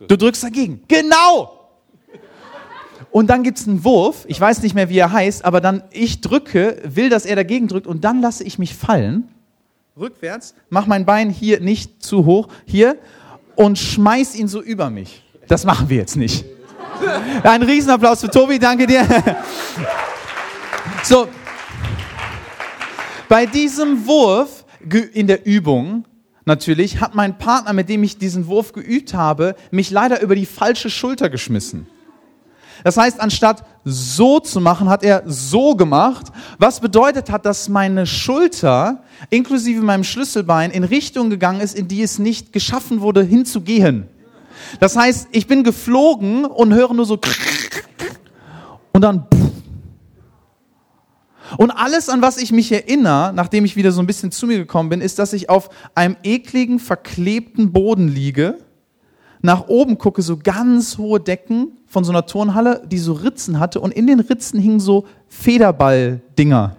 Du 0.08 0.18
drückst 0.18 0.44
dagegen. 0.44 0.82
Genau! 0.88 1.65
Und 3.16 3.28
dann 3.28 3.44
gibt 3.44 3.60
es 3.60 3.66
einen 3.66 3.86
Wurf, 3.86 4.26
ich 4.28 4.42
weiß 4.42 4.62
nicht 4.62 4.76
mehr, 4.76 4.90
wie 4.90 4.98
er 4.98 5.10
heißt, 5.10 5.46
aber 5.46 5.62
dann 5.62 5.84
ich 5.92 6.20
drücke, 6.20 6.82
will, 6.84 7.08
dass 7.08 7.26
er 7.26 7.38
dagegen 7.38 7.70
drückt 7.70 7.88
und 7.88 8.04
dann 8.04 8.20
lasse 8.20 8.44
ich 8.44 8.60
mich 8.60 8.76
fallen, 8.76 9.30
rückwärts, 9.98 10.54
mach 10.70 10.86
mein 10.86 11.06
Bein 11.06 11.30
hier 11.30 11.62
nicht 11.62 12.04
zu 12.04 12.26
hoch, 12.26 12.50
hier, 12.66 12.98
und 13.56 13.80
schmeiß 13.80 14.36
ihn 14.36 14.50
so 14.50 14.62
über 14.62 14.90
mich. 14.90 15.24
Das 15.48 15.64
machen 15.64 15.88
wir 15.88 15.96
jetzt 15.96 16.18
nicht. 16.18 16.44
Ein 17.44 17.64
Riesenapplaus 17.64 18.20
für 18.20 18.30
Tobi, 18.30 18.60
danke 18.60 18.86
dir. 18.86 19.08
So, 21.04 21.30
bei 23.30 23.46
diesem 23.46 24.06
Wurf 24.06 24.66
in 25.14 25.28
der 25.28 25.46
Übung 25.46 26.04
natürlich 26.44 27.00
hat 27.00 27.16
mein 27.16 27.38
Partner, 27.38 27.72
mit 27.72 27.88
dem 27.88 28.04
ich 28.04 28.18
diesen 28.18 28.48
Wurf 28.48 28.74
geübt 28.74 29.14
habe, 29.14 29.56
mich 29.72 29.90
leider 29.90 30.22
über 30.22 30.36
die 30.36 30.46
falsche 30.46 30.90
Schulter 30.90 31.30
geschmissen. 31.30 31.88
Das 32.84 32.98
heißt, 32.98 33.20
anstatt 33.20 33.64
so 33.84 34.40
zu 34.40 34.60
machen, 34.60 34.90
hat 34.90 35.04
er 35.04 35.24
so 35.26 35.76
gemacht, 35.76 36.28
was 36.58 36.80
bedeutet 36.80 37.30
hat, 37.30 37.46
dass 37.46 37.70
meine 37.70 38.06
Schulter 38.06 39.04
inklusive 39.30 39.82
meinem 39.82 40.04
Schlüsselbein 40.04 40.72
in 40.72 40.84
Richtung 40.84 41.30
gegangen 41.30 41.62
ist, 41.62 41.76
in 41.76 41.88
die 41.88 42.02
es 42.02 42.20
nicht 42.20 42.54
geschaffen 42.54 43.02
wurde, 43.02 43.24
hinzugehen. 43.24 44.08
Das 44.80 44.96
heißt, 44.96 45.30
ich 45.32 45.48
bin 45.48 45.64
geflogen 45.64 46.46
und 46.46 46.74
höre 46.74 46.94
nur 46.94 47.06
so 47.06 47.20
und 48.94 49.02
dann 49.02 49.28
und 51.58 51.72
alles, 51.72 52.10
an 52.10 52.22
was 52.22 52.38
ich 52.38 52.52
mich 52.52 52.72
erinnere, 52.72 53.32
nachdem 53.34 53.66
ich 53.66 53.76
wieder 53.76 53.92
so 53.92 54.02
ein 54.02 54.08
bisschen 54.08 54.32
zu 54.32 54.48
mir 54.48 54.58
gekommen 54.58 54.90
bin, 54.90 55.00
ist, 55.00 55.20
dass 55.20 55.32
ich 55.32 55.50
auf 55.50 55.70
einem 55.94 56.18
ekligen, 56.24 56.80
verklebten 56.80 57.72
Boden 57.72 58.08
liege 58.08 58.58
nach 59.46 59.68
oben 59.68 59.98
gucke, 59.98 60.22
so 60.22 60.38
ganz 60.38 60.98
hohe 60.98 61.20
Decken 61.20 61.78
von 61.88 62.04
so 62.04 62.12
einer 62.12 62.26
Turnhalle, 62.26 62.82
die 62.86 62.98
so 62.98 63.14
Ritzen 63.14 63.60
hatte 63.60 63.80
und 63.80 63.92
in 63.92 64.08
den 64.08 64.20
Ritzen 64.20 64.60
hingen 64.60 64.80
so 64.80 65.06
Federball-Dinger. 65.30 66.76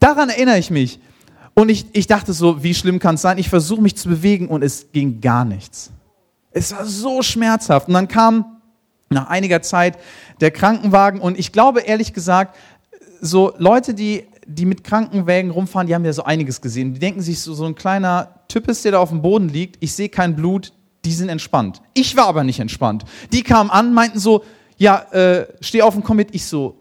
Daran 0.00 0.28
erinnere 0.28 0.58
ich 0.58 0.70
mich. 0.70 1.00
Und 1.54 1.68
ich, 1.68 1.86
ich 1.92 2.06
dachte 2.06 2.32
so, 2.32 2.62
wie 2.62 2.74
schlimm 2.74 2.98
kann 2.98 3.14
es 3.14 3.22
sein? 3.22 3.38
Ich 3.38 3.48
versuche 3.48 3.80
mich 3.80 3.96
zu 3.96 4.08
bewegen 4.08 4.48
und 4.48 4.62
es 4.62 4.90
ging 4.92 5.20
gar 5.20 5.44
nichts. 5.44 5.90
Es 6.50 6.72
war 6.72 6.84
so 6.84 7.22
schmerzhaft. 7.22 7.88
Und 7.88 7.94
dann 7.94 8.08
kam 8.08 8.60
nach 9.10 9.28
einiger 9.28 9.62
Zeit 9.62 9.98
der 10.40 10.50
Krankenwagen 10.50 11.20
und 11.20 11.38
ich 11.38 11.52
glaube 11.52 11.80
ehrlich 11.80 12.12
gesagt, 12.12 12.56
so 13.20 13.52
Leute, 13.58 13.94
die 13.94 14.24
die 14.46 14.66
mit 14.66 14.84
Krankenwägen 14.84 15.50
rumfahren, 15.50 15.86
die 15.86 15.94
haben 15.94 16.04
ja 16.04 16.12
so 16.12 16.24
einiges 16.24 16.60
gesehen. 16.60 16.94
Die 16.94 17.00
denken 17.00 17.22
sich, 17.22 17.40
so, 17.40 17.54
so 17.54 17.64
ein 17.64 17.74
kleiner 17.74 18.43
Typ 18.54 18.68
ist, 18.68 18.84
der 18.84 18.92
da 18.92 19.00
auf 19.00 19.08
dem 19.08 19.20
Boden 19.20 19.48
liegt, 19.48 19.78
ich 19.80 19.92
sehe 19.94 20.08
kein 20.08 20.36
Blut, 20.36 20.72
die 21.04 21.10
sind 21.10 21.28
entspannt. 21.28 21.82
Ich 21.92 22.16
war 22.16 22.28
aber 22.28 22.44
nicht 22.44 22.60
entspannt. 22.60 23.04
Die 23.32 23.42
kamen 23.42 23.68
an, 23.68 23.92
meinten 23.92 24.20
so, 24.20 24.44
ja, 24.76 24.98
äh, 25.10 25.48
steh 25.60 25.82
auf 25.82 25.96
und 25.96 26.04
komm 26.04 26.18
mit. 26.18 26.32
Ich 26.36 26.44
so, 26.44 26.78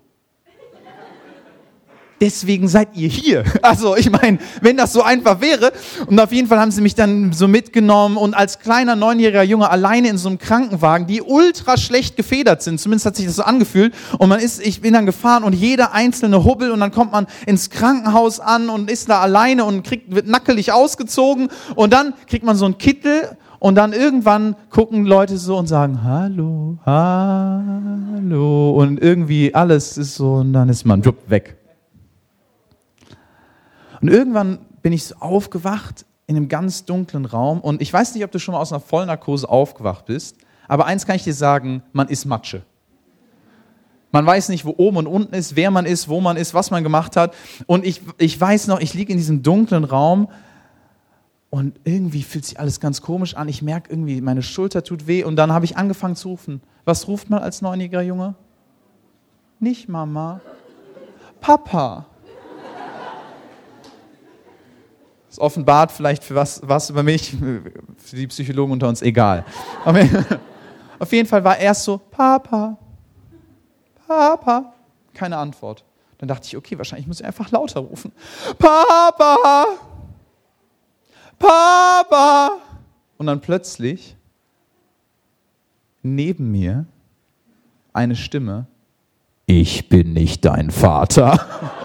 deswegen 2.24 2.70
seid 2.70 2.96
ihr 2.96 3.10
hier. 3.10 3.44
Also 3.62 3.96
ich 3.96 4.10
meine, 4.12 4.40
wenn 4.62 4.78
das 4.78 4.94
so 4.94 5.04
einfach 5.04 5.40
wäre. 5.40 5.72
Und 6.06 6.20
auf 6.20 6.32
jeden 6.32 6.48
Fall 6.48 6.60
haben 6.60 6.72
sie 6.72 6.82
mich 6.82 6.96
dann 6.96 7.32
so 7.34 7.48
mitgenommen 7.48 8.18
und 8.18 8.34
als 8.34 8.60
kleiner 8.60 8.96
neunjähriger 8.96 9.44
Junge 9.44 9.70
alleine 9.70 10.10
in 10.10 10.18
so 10.18 10.28
einem 10.30 10.38
Krankenwagen, 10.38 11.08
die 11.08 11.22
ultra 11.22 11.78
schlecht 11.78 12.18
gefedert 12.18 12.62
sind, 12.62 12.80
zumindest 12.80 13.06
hat 13.06 13.16
sich 13.16 13.26
das 13.26 13.38
so 13.38 13.44
angefühlt. 13.44 13.94
Und 14.18 14.30
man 14.30 14.40
ist, 14.40 14.66
ich 14.66 14.82
bin 14.82 14.94
dann 14.94 15.06
gefahren 15.06 15.44
und 15.44 15.54
jeder 15.54 15.94
einzelne 15.94 16.44
Hubbel 16.44 16.72
und 16.72 16.82
dann 16.82 16.92
kommt 16.92 17.14
man 17.14 17.26
ins 17.46 17.70
Krankenhaus 17.70 18.40
an 18.40 18.70
und 18.70 18.92
ist 18.92 19.10
da 19.10 19.22
alleine 19.22 19.66
und 19.66 19.84
kriegt, 19.84 20.14
wird 20.14 20.28
nackelig 20.28 20.72
ausgezogen 20.72 21.50
und 21.76 21.94
dann 21.94 22.14
kriegt 22.28 22.46
man 22.46 22.56
so 22.56 22.66
einen 22.66 22.78
Kittel 22.78 23.38
und 23.60 23.76
dann 23.76 23.94
irgendwann 23.94 24.56
gucken 24.70 25.06
Leute 25.06 25.38
so 25.38 25.58
und 25.58 25.68
sagen, 25.68 26.04
hallo, 26.04 26.78
hallo. 26.86 28.72
Und 28.72 29.02
irgendwie 29.02 29.56
alles 29.56 29.98
ist 29.98 30.16
so 30.16 30.34
und 30.36 30.54
dann 30.54 30.70
ist 30.70 30.86
man 30.86 31.02
weg. 31.28 31.63
Und 34.04 34.10
irgendwann 34.10 34.60
bin 34.82 34.92
ich 34.92 35.06
so 35.06 35.16
aufgewacht 35.22 36.06
in 36.28 36.36
einem 36.36 36.50
ganz 36.50 36.84
dunklen 36.84 37.24
Raum. 37.24 37.62
Und 37.62 37.82
ich 37.82 37.94
weiß 37.94 38.14
nicht, 38.14 38.26
ob 38.26 38.32
du 38.32 38.38
schon 38.38 38.52
mal 38.52 38.60
aus 38.60 38.74
einer 38.74 38.82
Vollnarkose 38.82 39.48
aufgewacht 39.48 40.08
bist, 40.08 40.36
aber 40.68 40.88
eins 40.88 41.06
kann 41.06 41.16
ich 41.16 41.24
dir 41.24 41.34
sagen, 41.34 41.84
man 41.94 42.10
ist 42.10 42.26
Matsche. 42.26 42.64
Man 44.12 44.26
weiß 44.26 44.50
nicht, 44.50 44.66
wo 44.66 44.74
oben 44.76 44.98
und 44.98 45.08
unten 45.08 45.34
ist, 45.34 45.56
wer 45.56 45.72
man 45.72 45.86
ist, 45.86 46.10
wo 46.10 46.20
man 46.20 46.36
ist, 46.36 46.54
was 46.54 46.70
man 46.70 46.84
gemacht 46.84 47.16
hat. 47.16 47.34
Und 47.66 47.86
ich, 47.86 48.02
ich 48.18 48.40
weiß 48.40 48.68
noch, 48.68 48.82
ich 48.82 48.94
liege 48.94 49.14
in 49.14 49.18
diesem 49.18 49.42
dunklen 49.42 49.86
Raum 49.86 50.28
und 51.50 51.80
irgendwie 51.86 52.24
fühlt 52.24 52.44
sich 52.44 52.60
alles 52.60 52.82
ganz 52.82 53.02
komisch 53.02 53.38
an. 53.38 53.48
Ich 53.48 53.62
merke 53.62 53.90
irgendwie, 53.90 54.20
meine 54.20 54.44
Schulter 54.44 54.84
tut 54.84 55.08
weh. 55.08 55.24
Und 55.24 55.38
dann 55.38 55.54
habe 55.54 55.64
ich 55.64 55.78
angefangen 55.78 56.18
zu 56.18 56.28
rufen. 56.28 56.62
Was 56.84 57.08
ruft 57.08 57.30
man 57.30 57.42
als 57.42 57.62
neunjähriger 57.62 58.02
Junge? 58.02 58.36
Nicht 59.62 59.88
Mama. 59.88 60.42
Papa. 61.40 62.08
Das 65.34 65.40
offenbart 65.40 65.92
vielleicht 65.92 66.24
für 66.24 66.36
was, 66.36 66.62
was 66.64 66.92
über 66.92 67.02
mich, 67.02 67.36
für 67.98 68.16
die 68.16 68.28
Psychologen 68.28 68.72
unter 68.72 68.88
uns 68.88 69.02
egal. 69.02 69.44
Auf 71.00 71.12
jeden 71.12 71.28
Fall 71.28 71.44
war 71.44 71.58
erst 71.58 71.86
so, 71.86 71.98
Papa, 71.98 72.78
Papa. 74.06 74.74
Keine 75.16 75.38
Antwort. 75.38 75.84
Dann 76.20 76.28
dachte 76.28 76.46
ich, 76.46 76.56
okay, 76.56 76.78
wahrscheinlich 76.78 77.08
muss 77.08 77.20
ich 77.20 77.26
einfach 77.26 77.50
lauter 77.50 77.80
rufen. 77.80 78.12
Papa! 78.60 79.66
Papa! 81.40 82.58
Und 83.18 83.26
dann 83.26 83.42
plötzlich 83.42 84.16
neben 86.04 86.52
mir 86.52 86.86
eine 87.92 88.16
Stimme, 88.16 88.68
ich 89.48 89.90
bin 89.90 90.14
nicht 90.14 90.46
dein 90.46 90.70
Vater. 90.70 91.82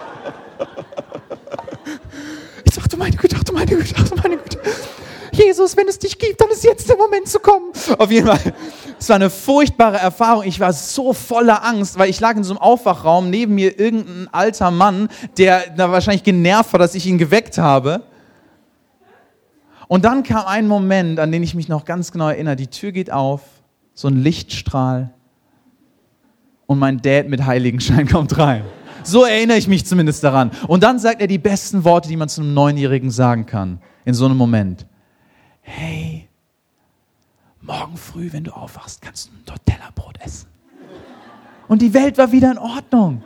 Ich 2.68 2.74
dachte, 2.74 2.96
meine 2.96 3.16
Güte, 3.16 3.36
ach 3.38 3.44
du 3.44 3.52
meine 3.52 3.66
Güte, 3.66 3.94
ach 3.98 4.08
du 4.08 4.16
meine 4.16 4.36
Güte. 4.36 4.58
Jesus, 5.32 5.76
wenn 5.76 5.88
es 5.88 5.98
dich 5.98 6.18
gibt, 6.18 6.40
dann 6.40 6.50
ist 6.50 6.64
jetzt 6.64 6.88
der 6.88 6.96
Moment 6.96 7.28
zu 7.28 7.38
kommen. 7.38 7.72
Auf 7.98 8.10
jeden 8.10 8.26
Fall, 8.26 8.52
es 8.98 9.08
war 9.08 9.16
eine 9.16 9.30
furchtbare 9.30 9.98
Erfahrung. 9.98 10.44
Ich 10.44 10.58
war 10.58 10.72
so 10.72 11.12
voller 11.12 11.64
Angst, 11.64 11.98
weil 11.98 12.10
ich 12.10 12.20
lag 12.20 12.36
in 12.36 12.44
so 12.44 12.52
einem 12.52 12.60
Aufwachraum, 12.60 13.30
neben 13.30 13.54
mir 13.54 13.78
irgendein 13.78 14.28
alter 14.32 14.70
Mann, 14.70 15.08
der 15.38 15.70
da 15.76 15.90
wahrscheinlich 15.90 16.24
genervt 16.24 16.72
war, 16.72 16.80
dass 16.80 16.94
ich 16.94 17.06
ihn 17.06 17.18
geweckt 17.18 17.56
habe. 17.58 18.02
Und 19.86 20.04
dann 20.04 20.22
kam 20.22 20.44
ein 20.46 20.68
Moment, 20.68 21.18
an 21.20 21.32
den 21.32 21.42
ich 21.42 21.54
mich 21.54 21.68
noch 21.68 21.84
ganz 21.84 22.12
genau 22.12 22.28
erinnere. 22.28 22.56
Die 22.56 22.66
Tür 22.66 22.92
geht 22.92 23.10
auf, 23.10 23.40
so 23.94 24.08
ein 24.08 24.22
Lichtstrahl 24.22 25.10
und 26.66 26.78
mein 26.78 27.00
Dad 27.00 27.28
mit 27.28 27.46
Heiligenschein 27.46 28.06
kommt 28.10 28.36
rein. 28.38 28.64
So 29.02 29.24
erinnere 29.24 29.58
ich 29.58 29.68
mich 29.68 29.86
zumindest 29.86 30.22
daran. 30.24 30.50
Und 30.66 30.82
dann 30.82 30.98
sagt 30.98 31.20
er 31.20 31.26
die 31.26 31.38
besten 31.38 31.84
Worte, 31.84 32.08
die 32.08 32.16
man 32.16 32.28
zu 32.28 32.40
einem 32.40 32.54
Neunjährigen 32.54 33.10
sagen 33.10 33.46
kann, 33.46 33.80
in 34.04 34.14
so 34.14 34.26
einem 34.26 34.36
Moment. 34.36 34.86
Hey, 35.60 36.28
morgen 37.60 37.96
früh, 37.96 38.32
wenn 38.32 38.44
du 38.44 38.52
aufwachst, 38.52 39.02
kannst 39.02 39.28
du 39.28 39.32
ein 39.32 39.44
Tortella-Brot 39.44 40.18
essen. 40.24 40.48
Und 41.68 41.82
die 41.82 41.92
Welt 41.92 42.16
war 42.18 42.32
wieder 42.32 42.50
in 42.50 42.58
Ordnung. 42.58 43.22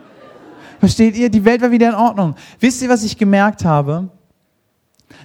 Versteht 0.79 1.15
ihr? 1.15 1.29
Die 1.29 1.45
Welt 1.45 1.61
war 1.61 1.71
wieder 1.71 1.89
in 1.89 1.95
Ordnung. 1.95 2.35
Wisst 2.59 2.81
ihr, 2.81 2.89
was 2.89 3.03
ich 3.03 3.17
gemerkt 3.17 3.63
habe? 3.63 4.09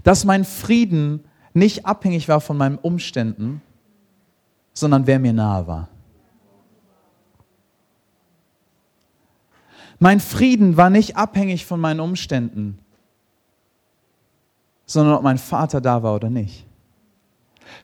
Dass 0.05 0.25
mein 0.25 0.45
Frieden 0.45 1.25
nicht 1.53 1.85
abhängig 1.87 2.29
war 2.29 2.41
von 2.41 2.57
meinen 2.57 2.79
Umständen, 2.79 3.61
sondern 4.73 5.07
wer 5.09 5.19
mir 5.19 5.33
nahe 5.33 5.67
war. 5.67 5.89
Mein 9.99 10.21
Frieden 10.21 10.77
war 10.77 10.91
nicht 10.91 11.17
abhängig 11.17 11.67
von 11.67 11.81
meinen 11.81 12.01
Umständen, 12.01 12.79
sondern 14.87 15.17
ob 15.17 15.23
mein 15.23 15.39
Vater 15.39 15.81
da 15.81 16.03
war 16.03 16.15
oder 16.15 16.31
nicht. 16.31 16.65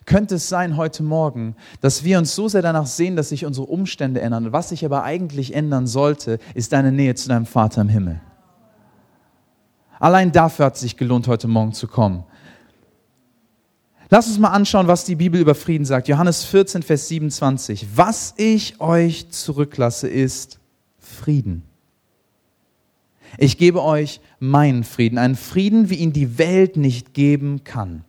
Könnte 0.05 0.35
es 0.35 0.49
sein 0.49 0.77
heute 0.77 1.03
Morgen, 1.03 1.55
dass 1.81 2.03
wir 2.03 2.17
uns 2.17 2.33
so 2.33 2.47
sehr 2.47 2.61
danach 2.61 2.87
sehen, 2.87 3.15
dass 3.15 3.29
sich 3.29 3.45
unsere 3.45 3.67
Umstände 3.67 4.21
ändern. 4.21 4.51
Was 4.51 4.69
sich 4.69 4.83
aber 4.85 5.03
eigentlich 5.03 5.53
ändern 5.53 5.87
sollte, 5.87 6.39
ist 6.53 6.73
deine 6.73 6.91
Nähe 6.91 7.15
zu 7.15 7.29
deinem 7.29 7.45
Vater 7.45 7.81
im 7.81 7.89
Himmel. 7.89 8.19
Allein 9.99 10.31
dafür 10.31 10.65
hat 10.65 10.75
es 10.75 10.81
sich 10.81 10.97
gelohnt, 10.97 11.27
heute 11.27 11.47
Morgen 11.47 11.73
zu 11.73 11.87
kommen. 11.87 12.23
Lass 14.09 14.27
uns 14.27 14.39
mal 14.39 14.49
anschauen, 14.49 14.87
was 14.87 15.05
die 15.05 15.15
Bibel 15.15 15.39
über 15.39 15.55
Frieden 15.55 15.85
sagt. 15.85 16.07
Johannes 16.07 16.43
14, 16.45 16.83
Vers 16.83 17.07
27. 17.07 17.87
Was 17.95 18.33
ich 18.37 18.79
euch 18.79 19.29
zurücklasse, 19.29 20.07
ist 20.07 20.59
Frieden. 20.99 21.63
Ich 23.37 23.57
gebe 23.57 23.83
euch 23.83 24.21
meinen 24.39 24.83
Frieden, 24.83 25.17
einen 25.17 25.35
Frieden, 25.35 25.89
wie 25.89 25.95
ihn 25.95 26.13
die 26.13 26.37
Welt 26.37 26.77
nicht 26.77 27.13
geben 27.13 27.63
kann. 27.63 28.03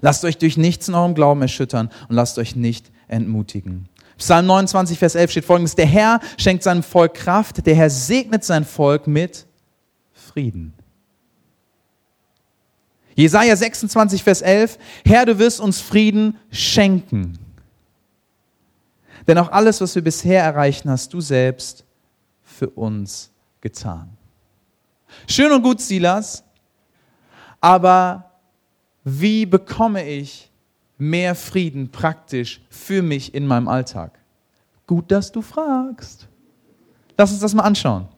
Lasst 0.00 0.24
euch 0.24 0.38
durch 0.38 0.56
nichts 0.56 0.88
in 0.88 0.94
eurem 0.94 1.14
Glauben 1.14 1.42
erschüttern 1.42 1.90
und 2.08 2.16
lasst 2.16 2.38
euch 2.38 2.56
nicht 2.56 2.90
entmutigen. 3.08 3.88
Psalm 4.18 4.46
29, 4.46 4.98
Vers 4.98 5.14
11 5.14 5.30
steht 5.30 5.44
folgendes, 5.44 5.76
der 5.76 5.86
Herr 5.86 6.20
schenkt 6.36 6.62
seinem 6.64 6.82
Volk 6.82 7.14
Kraft, 7.14 7.64
der 7.64 7.74
Herr 7.74 7.88
segnet 7.88 8.44
sein 8.44 8.64
Volk 8.64 9.06
mit 9.06 9.46
Frieden. 10.12 10.74
Jesaja 13.14 13.56
26, 13.56 14.22
Vers 14.22 14.42
11, 14.42 14.78
Herr, 15.04 15.26
du 15.26 15.38
wirst 15.38 15.60
uns 15.60 15.80
Frieden 15.80 16.36
schenken. 16.50 17.38
Denn 19.26 19.38
auch 19.38 19.50
alles, 19.52 19.80
was 19.80 19.94
wir 19.94 20.02
bisher 20.02 20.42
erreichen, 20.42 20.90
hast 20.90 21.12
du 21.14 21.20
selbst 21.20 21.84
für 22.42 22.70
uns 22.70 23.30
getan. 23.60 24.17
Schön 25.26 25.52
und 25.52 25.62
gut, 25.62 25.80
Silas, 25.80 26.44
aber 27.60 28.30
wie 29.04 29.46
bekomme 29.46 30.06
ich 30.08 30.50
mehr 30.98 31.34
Frieden 31.34 31.90
praktisch 31.90 32.60
für 32.70 33.02
mich 33.02 33.34
in 33.34 33.46
meinem 33.46 33.68
Alltag? 33.68 34.18
Gut, 34.86 35.10
dass 35.10 35.32
du 35.32 35.42
fragst. 35.42 36.28
Lass 37.16 37.30
uns 37.30 37.40
das 37.40 37.54
mal 37.54 37.62
anschauen. 37.64 38.08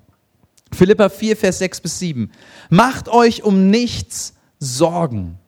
Philippa 0.72 1.08
4, 1.08 1.36
Vers 1.36 1.58
6 1.58 1.80
bis 1.80 1.98
7. 1.98 2.30
Macht 2.68 3.08
euch 3.08 3.42
um 3.42 3.70
nichts 3.70 4.34
Sorgen. 4.58 5.38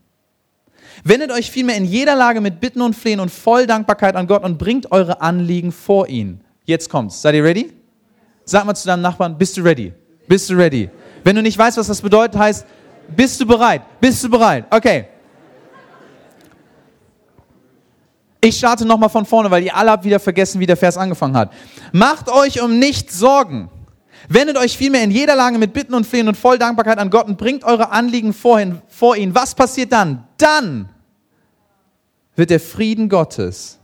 Wendet 1.05 1.31
euch 1.31 1.51
vielmehr 1.51 1.77
in 1.77 1.85
jeder 1.85 2.17
Lage 2.17 2.41
mit 2.41 2.61
Bitten 2.61 2.83
und 2.83 2.95
Flehen 2.95 3.21
und 3.21 3.31
voll 3.31 3.67
Dankbarkeit 3.67 4.17
an 4.17 4.27
Gott 4.27 4.45
und 4.45 4.59
bringt 4.59 4.91
eure 4.93 5.21
Anliegen 5.21 5.73
vor 5.73 6.09
ihn. 6.09 6.41
Jetzt 6.65 6.89
kommt's. 6.91 7.23
Seid 7.23 7.35
ihr 7.35 7.45
ready? 7.45 7.73
Sag 8.45 8.65
mal 8.65 8.75
zu 8.75 8.87
deinem 8.87 9.03
Nachbarn, 9.03 9.37
bist 9.39 9.57
du 9.57 9.63
ready? 9.63 9.93
Bist 10.27 10.51
du 10.51 10.55
ready? 10.55 10.91
Wenn 11.25 11.37
du 11.37 11.43
nicht 11.43 11.59
weißt, 11.59 11.77
was 11.77 11.87
das 11.87 12.01
bedeutet, 12.01 12.39
heißt, 12.39 12.67
bist 13.09 13.41
du 13.41 13.47
bereit? 13.47 13.83
Bist 14.01 14.23
du 14.25 14.29
bereit? 14.29 14.67
Okay. 14.71 15.07
Ich 18.41 18.59
starte 18.59 18.85
nochmal 18.85 19.09
von 19.09 19.25
vorne, 19.25 19.51
weil 19.51 19.63
ihr 19.63 19.77
alle 19.77 19.93
habt 19.93 20.05
wieder 20.05 20.19
vergessen, 20.19 20.61
wie 20.61 20.67
der 20.67 20.77
Vers 20.77 20.97
angefangen 20.97 21.37
hat. 21.37 21.53
Macht 21.93 22.29
euch 22.29 22.61
um 22.61 22.79
nichts 22.79 23.19
Sorgen. 23.19 23.71
Wendet 24.29 24.57
euch 24.57 24.77
vielmehr 24.77 25.05
in 25.05 25.11
jeder 25.11 25.37
Lage 25.37 25.59
mit 25.59 25.73
Bitten 25.73 25.95
und 25.95 26.07
Flehen 26.07 26.29
und 26.29 26.37
voll 26.37 26.59
Dankbarkeit 26.59 26.99
an 26.99 27.11
Gott 27.11 27.27
und 27.27 27.39
bringt 27.39 27.65
eure 27.65 27.91
Anliegen 27.91 28.33
vorhin, 28.33 28.83
vor 28.89 29.17
ihn. 29.17 29.35
Was 29.35 29.55
passiert 29.55 29.93
dann? 29.93 30.27
Dann 30.39 30.89
wird 32.35 32.51
der 32.51 32.61
Frieden 32.61 33.09
Gottes, 33.09 33.79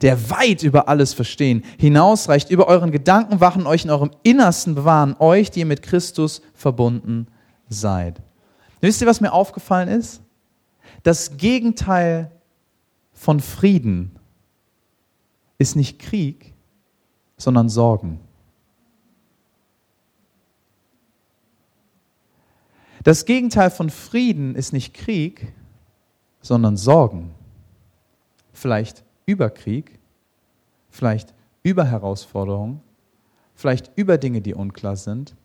der 0.00 0.30
weit 0.30 0.62
über 0.62 0.88
alles 0.88 1.14
Verstehen 1.14 1.62
hinausreicht, 1.78 2.50
über 2.50 2.66
euren 2.68 2.90
Gedanken 2.90 3.40
wachen, 3.40 3.66
euch 3.66 3.84
in 3.84 3.90
eurem 3.90 4.10
Innersten 4.22 4.74
bewahren, 4.74 5.16
euch, 5.18 5.50
die 5.50 5.60
ihr 5.60 5.66
mit 5.66 5.82
Christus 5.82 6.42
verbunden 6.54 7.26
seid. 7.68 8.20
Wisst 8.80 9.00
ihr, 9.00 9.06
was 9.06 9.20
mir 9.20 9.32
aufgefallen 9.32 9.88
ist? 9.88 10.22
Das 11.02 11.36
Gegenteil 11.36 12.30
von 13.12 13.40
Frieden 13.40 14.18
ist 15.58 15.76
nicht 15.76 15.98
Krieg, 15.98 16.54
sondern 17.36 17.68
Sorgen. 17.68 18.20
Das 23.02 23.24
Gegenteil 23.24 23.70
von 23.70 23.88
Frieden 23.88 24.54
ist 24.54 24.72
nicht 24.72 24.92
Krieg, 24.94 25.52
sondern 26.42 26.76
Sorgen. 26.76 27.34
Vielleicht 28.52 29.04
über 29.30 29.48
Krieg, 29.48 30.00
vielleicht 30.88 31.32
über 31.62 31.84
Herausforderungen, 31.84 32.80
vielleicht 33.54 33.92
über 33.94 34.18
Dinge, 34.18 34.40
die 34.40 34.54
unklar 34.54 34.96
sind, 34.96 35.36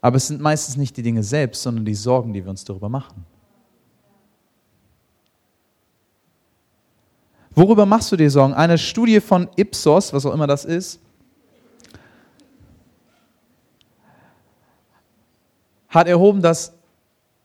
Aber 0.00 0.16
es 0.18 0.28
sind 0.28 0.40
meistens 0.40 0.76
nicht 0.76 0.96
die 0.96 1.02
Dinge 1.02 1.24
selbst, 1.24 1.62
sondern 1.62 1.84
die 1.84 1.94
Sorgen, 1.94 2.32
die 2.32 2.44
wir 2.44 2.50
uns 2.50 2.64
darüber 2.64 2.88
machen. 2.88 3.24
Worüber 7.50 7.86
machst 7.86 8.12
du 8.12 8.16
dir 8.16 8.30
Sorgen? 8.30 8.54
Eine 8.54 8.78
Studie 8.78 9.20
von 9.20 9.48
Ipsos, 9.56 10.12
was 10.12 10.24
auch 10.26 10.32
immer 10.32 10.46
das 10.46 10.64
ist, 10.64 11.00
hat 15.88 16.06
erhoben, 16.06 16.42
dass 16.42 16.74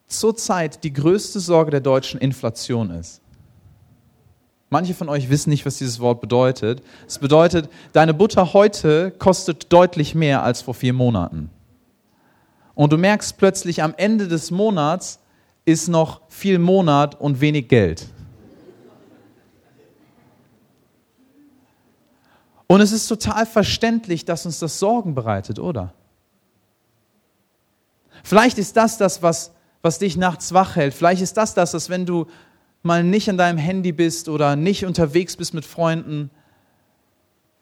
zurzeit 0.08 0.84
die 0.84 0.91
größte 0.91 1.39
Sorge 1.39 1.72
der 1.72 1.79
Deutschen 1.79 2.20
Inflation 2.20 2.91
ist. 2.91 3.21
Manche 4.74 4.94
von 4.94 5.10
euch 5.10 5.30
wissen 5.30 5.50
nicht, 5.50 5.66
was 5.66 5.80
dieses 5.80 6.00
Wort 6.00 6.22
bedeutet. 6.22 6.82
Es 7.06 7.20
bedeutet, 7.20 7.70
deine 7.92 8.13
Butter 8.13 8.54
heute 8.54 9.12
kostet 9.12 9.72
deutlich 9.74 10.16
mehr 10.16 10.44
als 10.44 10.62
vor 10.62 10.74
vier 10.74 10.94
Monaten. 10.94 11.50
Und 12.74 12.94
du 12.94 12.98
merkst 12.98 13.38
plötzlich, 13.38 13.84
am 13.84 13.94
Ende 13.98 14.30
des 14.30 14.50
Monats 14.50 15.20
ist 15.66 15.90
noch 15.90 16.22
viel 16.30 16.58
Monat 16.58 17.20
und 17.20 17.42
wenig 17.42 17.68
Geld. 17.68 18.08
Und 22.68 22.80
es 22.80 22.94
ist 22.94 23.08
total 23.08 23.46
verständlich, 23.46 24.24
dass 24.24 24.46
uns 24.46 24.60
das 24.60 24.80
Sorgen 24.80 25.16
bereitet, 25.16 25.60
oder? 25.60 25.94
Vielleicht 28.24 28.58
ist 28.58 28.78
das 28.78 28.98
das, 28.98 29.22
was, 29.22 29.51
was 29.82 30.00
dich 30.00 30.16
nachts 30.16 30.54
wach 30.54 30.78
hält. 30.78 30.94
Vielleicht 30.94 31.22
ist 31.22 31.36
das 31.36 31.54
das, 31.56 31.72
dass 31.72 31.90
wenn 31.90 32.06
du 32.06 32.28
mal 32.84 33.04
nicht 33.04 33.30
an 33.30 33.38
deinem 33.38 33.58
Handy 33.58 33.92
bist 33.92 34.30
oder 34.30 34.56
nicht 34.56 34.86
unterwegs 34.86 35.38
bist 35.38 35.54
mit 35.54 35.66
Freunden, 35.66 36.32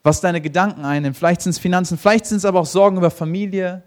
was 0.03 0.21
deine 0.21 0.41
Gedanken 0.41 0.85
einnimmt. 0.85 1.17
Vielleicht 1.17 1.41
sind 1.41 1.51
es 1.51 1.59
Finanzen, 1.59 1.97
vielleicht 1.97 2.25
sind 2.25 2.37
es 2.37 2.45
aber 2.45 2.61
auch 2.61 2.65
Sorgen 2.65 2.97
über 2.97 3.11
Familie, 3.11 3.83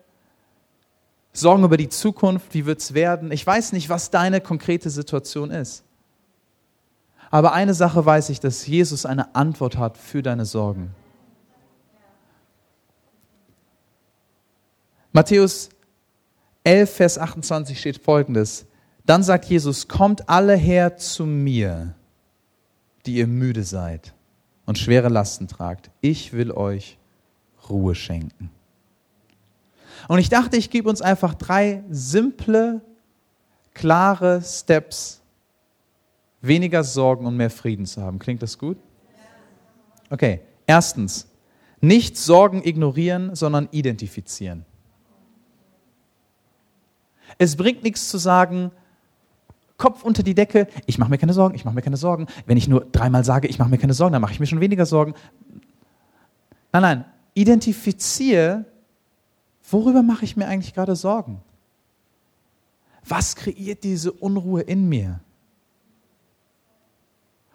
Sorgen 1.33 1.65
über 1.65 1.79
die 1.79 1.89
Zukunft, 1.89 2.53
wie 2.53 2.67
wird 2.67 2.81
es 2.81 2.93
werden. 2.93 3.33
Ich 3.33 3.47
weiß 3.47 3.73
nicht, 3.73 3.89
was 3.89 4.11
deine 4.11 4.41
konkrete 4.41 4.91
Situation 4.91 5.51
ist. 5.51 5.85
Aber 7.31 7.55
eine 7.55 7.73
Sache 7.73 8.05
weiß 8.05 8.29
ich, 8.29 8.41
dass 8.41 8.67
Jesus 8.67 9.07
eine 9.07 9.35
Antwort 9.35 9.79
hat 9.79 9.97
für 9.97 10.23
deine 10.23 10.45
Sorgen. 10.45 10.95
Matthäus 15.13 15.71
11, 16.65 16.95
Vers 16.95 17.19
28 17.19 17.81
steht 17.81 17.99
folgendes. 17.99 18.67
Dann 19.05 19.23
sagt 19.23 19.47
Jesus, 19.47 19.89
kommt 19.89 20.29
alle 20.29 20.55
her 20.55 20.97
zu 20.97 21.27
mir, 21.27 21.95
die 23.05 23.17
ihr 23.17 23.27
müde 23.27 23.65
seid 23.65 24.15
und 24.65 24.79
schwere 24.79 25.09
Lasten 25.09 25.49
tragt. 25.49 25.91
Ich 26.01 26.33
will 26.33 26.53
euch 26.53 26.99
Ruhe 27.69 27.95
schenken. 27.95 28.51
Und 30.09 30.19
ich 30.19 30.29
dachte, 30.29 30.57
ich 30.57 30.71
gebe 30.71 30.89
uns 30.89 31.03
einfach 31.03 31.35
drei 31.35 31.83
simple, 31.91 32.81
klare 33.75 34.43
Steps, 34.43 35.21
weniger 36.41 36.85
Sorgen 36.85 37.27
und 37.27 37.37
mehr 37.37 37.51
Frieden 37.51 37.87
zu 37.87 38.03
haben. 38.03 38.19
Klingt 38.19 38.43
das 38.43 38.59
gut? 38.59 38.77
Okay, 40.11 40.41
erstens, 40.67 41.29
nicht 41.81 42.17
Sorgen 42.17 42.65
ignorieren, 42.65 43.35
sondern 43.35 43.69
identifizieren. 43.71 44.65
Es 47.39 47.57
bringt 47.57 47.83
nichts 47.83 48.09
zu 48.09 48.19
sagen, 48.19 48.71
Kopf 49.77 50.03
unter 50.05 50.23
die 50.23 50.35
Decke, 50.35 50.69
ich 50.87 50.99
mache 50.99 51.11
mir 51.11 51.19
keine 51.19 51.33
Sorgen, 51.33 51.55
ich 51.55 51.65
mache 51.65 51.75
mir 51.75 51.83
keine 51.83 51.97
Sorgen. 51.97 52.27
Wenn 52.47 52.57
ich 52.57 52.69
nur 52.69 52.87
dreimal 52.93 53.25
sage, 53.25 53.49
ich 53.49 53.59
mache 53.59 53.71
mir 53.71 53.79
keine 53.79 53.95
Sorgen, 53.95 54.13
dann 54.13 54.23
mache 54.23 54.33
ich 54.33 54.41
mir 54.41 54.47
schon 54.47 54.61
weniger 54.61 54.87
Sorgen. 54.87 55.15
Nein, 56.73 56.83
nein, 56.83 57.05
identifiziere, 57.35 58.65
worüber 59.71 60.03
mache 60.03 60.25
ich 60.25 60.37
mir 60.37 60.47
eigentlich 60.47 60.75
gerade 60.75 60.97
Sorgen? 60.97 61.43
Was 63.05 63.35
kreiert 63.35 63.83
diese 63.85 64.13
Unruhe 64.13 64.63
in 64.63 64.89
mir? 64.89 65.21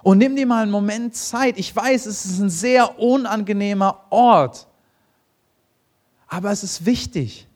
Und 0.03 0.19
nimm 0.19 0.35
dir 0.35 0.45
mal 0.45 0.63
einen 0.63 0.71
Moment 0.71 1.15
Zeit. 1.15 1.57
Ich 1.57 1.75
weiß, 1.75 2.05
es 2.05 2.25
ist 2.25 2.39
ein 2.39 2.49
sehr 2.49 2.99
unangenehmer 2.99 4.05
Ort. 4.09 4.67
Aber 6.27 6.51
es 6.51 6.63
ist 6.63 6.85
wichtig. 6.85 7.47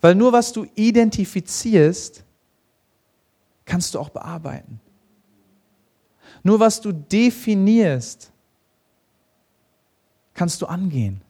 Weil 0.00 0.14
nur 0.14 0.32
was 0.32 0.52
du 0.52 0.66
identifizierst, 0.74 2.24
kannst 3.66 3.94
du 3.94 3.98
auch 3.98 4.08
bearbeiten. 4.08 4.80
Nur 6.42 6.58
was 6.58 6.80
du 6.80 6.92
definierst, 6.92 8.32
kannst 10.32 10.62
du 10.62 10.66
angehen. 10.66 11.20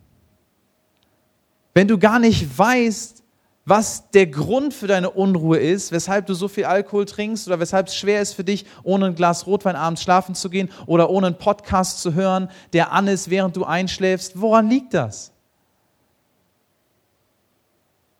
Wenn 1.74 1.88
du 1.88 1.98
gar 1.98 2.20
nicht 2.20 2.56
weißt, 2.56 3.24
was 3.64 4.10
der 4.10 4.28
Grund 4.28 4.72
für 4.72 4.86
deine 4.86 5.10
Unruhe 5.10 5.58
ist, 5.58 5.90
weshalb 5.90 6.26
du 6.26 6.34
so 6.34 6.46
viel 6.46 6.66
Alkohol 6.66 7.04
trinkst 7.04 7.48
oder 7.48 7.58
weshalb 7.58 7.88
es 7.88 7.96
schwer 7.96 8.22
ist 8.22 8.34
für 8.34 8.44
dich, 8.44 8.64
ohne 8.84 9.06
ein 9.06 9.14
Glas 9.16 9.46
Rotwein 9.46 9.74
abends 9.74 10.02
schlafen 10.02 10.36
zu 10.36 10.50
gehen 10.50 10.70
oder 10.86 11.10
ohne 11.10 11.26
einen 11.26 11.38
Podcast 11.38 12.00
zu 12.00 12.14
hören, 12.14 12.48
der 12.72 12.92
an 12.92 13.08
ist, 13.08 13.28
während 13.28 13.56
du 13.56 13.64
einschläfst, 13.64 14.40
woran 14.40 14.70
liegt 14.70 14.94
das? 14.94 15.32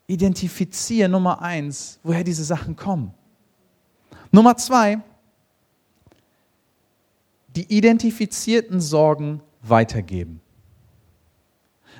identifiziere 0.07 1.09
Nummer 1.09 1.41
eins, 1.41 1.99
woher 2.01 2.23
diese 2.23 2.43
Sachen 2.43 2.75
kommen. 2.75 3.13
Nummer 4.37 4.55
zwei, 4.55 4.99
die 7.55 7.75
identifizierten 7.75 8.79
Sorgen 8.79 9.41
weitergeben. 9.63 10.41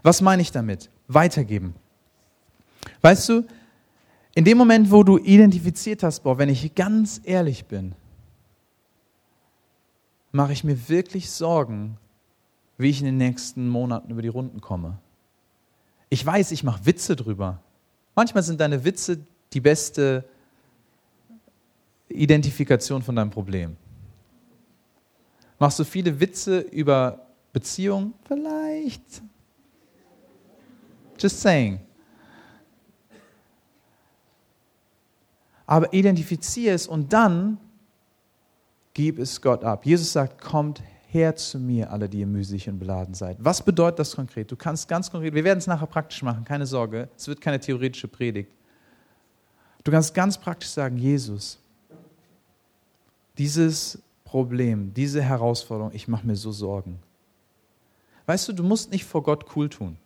Was 0.04 0.22
meine 0.22 0.44
ich 0.44 0.52
damit? 0.52 0.92
Weitergeben. 1.08 1.74
Weißt 3.02 3.28
du, 3.30 3.48
in 4.36 4.46
dem 4.46 4.56
Moment, 4.56 4.92
wo 4.92 5.02
du 5.02 5.18
identifiziert 5.18 6.04
hast, 6.04 6.20
boah, 6.20 6.38
wenn 6.38 6.50
ich 6.50 6.76
ganz 6.76 7.20
ehrlich 7.24 7.66
bin, 7.66 7.96
mache 10.32 10.54
ich 10.54 10.64
mir 10.64 10.90
wirklich 10.90 11.32
Sorgen, 11.32 11.98
wie 12.78 12.92
ich 12.92 13.00
in 13.00 13.08
den 13.08 13.18
nächsten 13.18 13.68
Monaten 13.68 14.12
über 14.12 14.22
die 14.22 14.28
Runden 14.28 14.62
komme. 14.62 15.00
Ich 16.10 16.24
weiß, 16.24 16.52
ich 16.52 16.64
mache 16.64 16.86
Witze 16.86 17.16
drüber. 17.16 17.64
Manchmal 18.14 18.44
sind 18.44 18.62
deine 18.62 18.86
Witze 18.86 19.26
die 19.54 19.62
beste 19.62 20.24
Identifikation 22.10 23.02
von 23.02 23.16
deinem 23.16 23.32
Problem. 23.32 23.76
Machst 25.60 25.80
du 25.80 25.84
viele 25.84 26.20
Witze 26.20 26.60
über 26.60 27.28
Beziehungen? 27.52 28.14
Vielleicht. 28.28 29.22
Just 31.20 31.42
saying. 31.42 31.80
Aber 35.66 35.92
identifiziere 35.92 36.76
es 36.76 36.88
und 36.88 37.12
dann 37.12 37.58
gib 38.94 39.20
es 39.20 39.42
Gott 39.42 39.64
ab. 39.64 39.86
Jesus 39.86 40.14
sagt, 40.14 40.42
kommt 40.42 40.82
her 41.10 41.36
zu 41.36 41.60
mir, 41.60 41.92
alle, 41.92 42.08
die 42.08 42.20
ihr 42.20 42.28
müßig 42.28 42.70
und 42.70 42.80
beladen 42.80 43.14
seid. 43.14 43.38
Was 43.40 43.62
bedeutet 43.62 44.00
das 44.00 44.16
konkret? 44.16 44.52
Du 44.52 44.56
kannst 44.56 44.88
ganz 44.88 45.10
konkret, 45.10 45.34
wir 45.34 45.44
werden 45.44 45.60
es 45.60 45.68
nachher 45.68 45.88
praktisch 45.88 46.22
machen, 46.22 46.44
keine 46.44 46.66
Sorge, 46.66 47.10
es 47.18 47.28
wird 47.28 47.42
keine 47.42 47.60
theoretische 47.60 48.08
Predigt. 48.08 48.52
Du 49.84 49.92
kannst 49.92 50.14
ganz 50.14 50.38
praktisch 50.38 50.70
sagen, 50.70 50.98
Jesus, 50.98 51.60
dieses 53.38 54.02
Problem, 54.24 54.94
diese 54.94 55.22
Herausforderung, 55.22 55.92
ich 55.94 56.08
mache 56.08 56.28
mir 56.28 56.36
so 56.36 56.52
Sorgen. 56.52 57.00
Weißt 58.26 58.48
du, 58.48 58.54
du 58.54 58.64
musst 58.64 58.92
nicht 58.92 59.06
vor 59.06 59.24
Gott 59.24 59.46
cool 59.56 59.70
tun. 59.70 59.98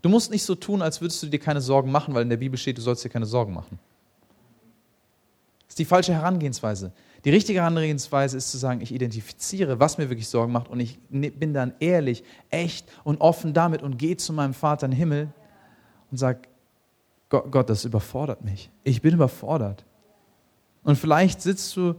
Du 0.00 0.08
musst 0.08 0.30
nicht 0.30 0.42
so 0.42 0.54
tun, 0.54 0.82
als 0.82 1.00
würdest 1.00 1.22
du 1.22 1.28
dir 1.28 1.38
keine 1.38 1.60
Sorgen 1.60 1.92
machen, 1.92 2.14
weil 2.14 2.22
in 2.22 2.30
der 2.30 2.38
Bibel 2.38 2.58
steht, 2.58 2.78
du 2.78 2.82
sollst 2.82 3.04
dir 3.04 3.08
keine 3.08 3.26
Sorgen 3.26 3.52
machen. 3.52 3.78
Das 5.66 5.74
ist 5.74 5.78
die 5.78 5.84
falsche 5.84 6.12
Herangehensweise. 6.12 6.92
Die 7.24 7.30
richtige 7.30 7.60
Herangehensweise 7.60 8.36
ist 8.36 8.50
zu 8.50 8.58
sagen, 8.58 8.80
ich 8.80 8.92
identifiziere, 8.92 9.78
was 9.78 9.96
mir 9.96 10.10
wirklich 10.10 10.28
Sorgen 10.28 10.52
macht 10.52 10.68
und 10.68 10.80
ich 10.80 10.98
ne, 11.08 11.30
bin 11.30 11.54
dann 11.54 11.72
ehrlich, 11.78 12.24
echt 12.50 12.86
und 13.04 13.20
offen 13.20 13.54
damit 13.54 13.82
und 13.82 13.96
gehe 13.96 14.16
zu 14.16 14.32
meinem 14.32 14.54
Vater 14.54 14.86
im 14.86 14.92
Himmel 14.92 15.28
und 16.10 16.16
sage, 16.16 16.40
Gott, 17.28 17.50
Gott, 17.50 17.70
das 17.70 17.84
überfordert 17.84 18.44
mich. 18.44 18.70
Ich 18.82 19.00
bin 19.02 19.14
überfordert. 19.14 19.84
Und 20.84 20.96
vielleicht 20.96 21.40
sitzt 21.40 21.76
du 21.76 21.94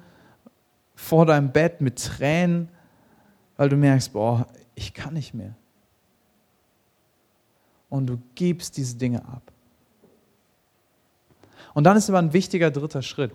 vor 0.95 1.25
deinem 1.25 1.51
Bett 1.51 1.81
mit 1.81 2.03
Tränen, 2.03 2.69
weil 3.57 3.69
du 3.69 3.77
merkst, 3.77 4.13
boah, 4.13 4.47
ich 4.75 4.93
kann 4.93 5.13
nicht 5.13 5.33
mehr. 5.33 5.55
Und 7.89 8.07
du 8.07 8.21
gibst 8.35 8.77
diese 8.77 8.95
Dinge 8.95 9.23
ab. 9.25 9.51
Und 11.73 11.85
dann 11.85 11.97
ist 11.97 12.09
aber 12.09 12.19
ein 12.19 12.33
wichtiger 12.33 12.71
dritter 12.71 13.01
Schritt. 13.01 13.31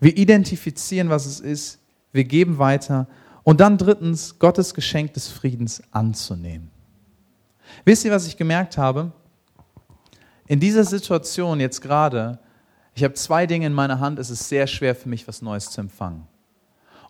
Wir 0.00 0.16
identifizieren, 0.16 1.08
was 1.08 1.26
es 1.26 1.40
ist. 1.40 1.80
Wir 2.12 2.24
geben 2.24 2.58
weiter. 2.58 3.06
Und 3.42 3.60
dann 3.60 3.78
drittens, 3.78 4.38
Gottes 4.38 4.74
Geschenk 4.74 5.14
des 5.14 5.28
Friedens 5.28 5.82
anzunehmen. 5.90 6.70
Wisst 7.84 8.04
ihr, 8.04 8.10
was 8.10 8.26
ich 8.26 8.36
gemerkt 8.36 8.78
habe? 8.78 9.12
In 10.46 10.60
dieser 10.60 10.84
Situation 10.84 11.60
jetzt 11.60 11.80
gerade, 11.80 12.38
ich 12.94 13.04
habe 13.04 13.14
zwei 13.14 13.46
Dinge 13.46 13.66
in 13.66 13.72
meiner 13.72 14.00
Hand, 14.00 14.18
es 14.18 14.30
ist 14.30 14.48
sehr 14.48 14.66
schwer 14.66 14.94
für 14.94 15.08
mich, 15.08 15.26
was 15.26 15.42
Neues 15.42 15.70
zu 15.70 15.80
empfangen. 15.80 16.26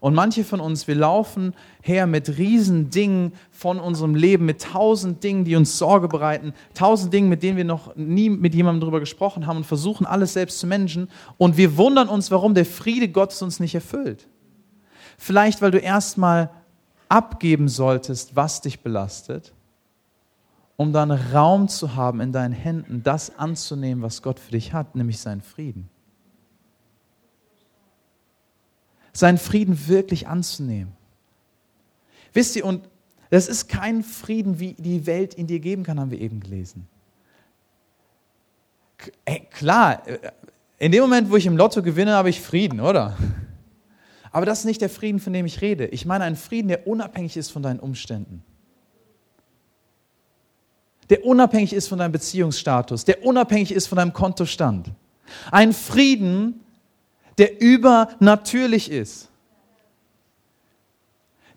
Und 0.05 0.13
manche 0.13 0.45
von 0.45 0.61
uns, 0.61 0.87
wir 0.87 0.97
laufen 0.97 1.55
her 1.81 2.07
mit 2.07 2.37
riesen 2.37 2.91
Dingen 2.91 3.33
von 3.51 3.81
unserem 3.81 4.15
Leben, 4.15 4.45
mit 4.45 4.61
tausend 4.61 5.25
Dingen, 5.25 5.47
die 5.47 5.57
uns 5.57 5.79
Sorge 5.79 6.09
bereiten, 6.09 6.53
tausend 6.75 7.15
Dingen, 7.15 7.31
mit 7.31 7.43
denen 7.43 7.57
wir 7.57 7.65
noch 7.65 7.97
nie 7.97 8.29
mit 8.29 8.55
jemandem 8.55 8.81
darüber 8.83 9.01
gesprochen 9.01 9.47
haben 9.47 9.57
und 9.57 9.65
versuchen, 9.65 10.05
alles 10.05 10.35
selbst 10.35 10.59
zu 10.59 10.67
managen. 10.67 11.09
Und 11.39 11.57
wir 11.57 11.79
wundern 11.79 12.11
uns, 12.11 12.31
warum 12.31 12.53
der 12.53 12.67
Friede 12.67 13.09
Gottes 13.09 13.41
uns 13.41 13.61
nicht 13.61 13.75
erfüllt. 13.75 14.29
Vielleicht, 15.17 15.63
weil 15.63 15.71
du 15.71 15.79
erstmal 15.79 16.51
abgeben 17.09 17.69
solltest, 17.69 18.37
was 18.37 18.61
dich 18.61 18.81
belastet, 18.81 19.54
um 20.77 20.93
dann 20.93 21.11
Raum 21.11 21.69
zu 21.69 21.95
haben 21.95 22.21
in 22.21 22.33
deinen 22.33 22.53
Händen, 22.53 23.03
das 23.03 23.39
anzunehmen, 23.39 24.03
was 24.03 24.23
Gott 24.23 24.41
für 24.41 24.53
dich 24.53 24.73
hat, 24.73 24.97
nämlich 24.97 25.19
seinen 25.19 25.41
Frieden. 25.41 25.89
Seinen 29.13 29.39
Frieden 29.39 29.87
wirklich 29.87 30.27
anzunehmen. 30.27 30.93
Wisst 32.33 32.57
ihr, 32.57 32.65
und 32.65 32.89
das 33.31 33.49
ist 33.49 33.69
kein 33.69 34.03
Frieden, 34.03 34.59
wie 34.59 34.75
die 34.75 35.07
Welt 35.07 35.39
ihn 35.39 35.47
dir 35.47 35.61
geben 35.61 35.85
kann, 35.85 36.01
haben 36.01 36.11
wir 36.11 36.21
eben 36.21 36.41
gelesen. 36.41 36.89
Klar, 39.51 40.03
in 40.79 40.91
dem 40.91 41.03
Moment, 41.03 41.31
wo 41.31 41.37
ich 41.37 41.47
im 41.47 41.57
Lotto 41.57 41.83
gewinne, 41.83 42.13
habe 42.13 42.31
ich 42.31 42.41
Frieden, 42.41 42.81
oder? 42.81 43.17
Aber 44.33 44.47
das 44.47 44.61
ist 44.61 44.65
nicht 44.65 44.81
der 44.81 44.91
Frieden, 44.91 45.21
von 45.21 45.33
dem 45.33 45.47
ich 45.47 45.61
rede. 45.61 45.87
Ich 45.87 46.07
meine 46.07 46.25
einen 46.25 46.35
Frieden, 46.35 46.67
der 46.69 46.89
unabhängig 46.89 47.37
ist 47.37 47.51
von 47.53 47.63
deinen 47.63 47.79
Umständen. 47.79 48.43
Der 51.11 51.25
unabhängig 51.25 51.73
ist 51.73 51.89
von 51.89 51.99
deinem 51.99 52.13
Beziehungsstatus, 52.13 53.05
der 53.05 53.25
unabhängig 53.25 53.73
ist 53.73 53.87
von 53.87 53.97
deinem 53.97 54.13
Kontostand. 54.13 54.91
Ein 55.51 55.73
Frieden, 55.73 56.61
der 57.39 57.61
übernatürlich 57.61 58.91
ist. 58.91 59.29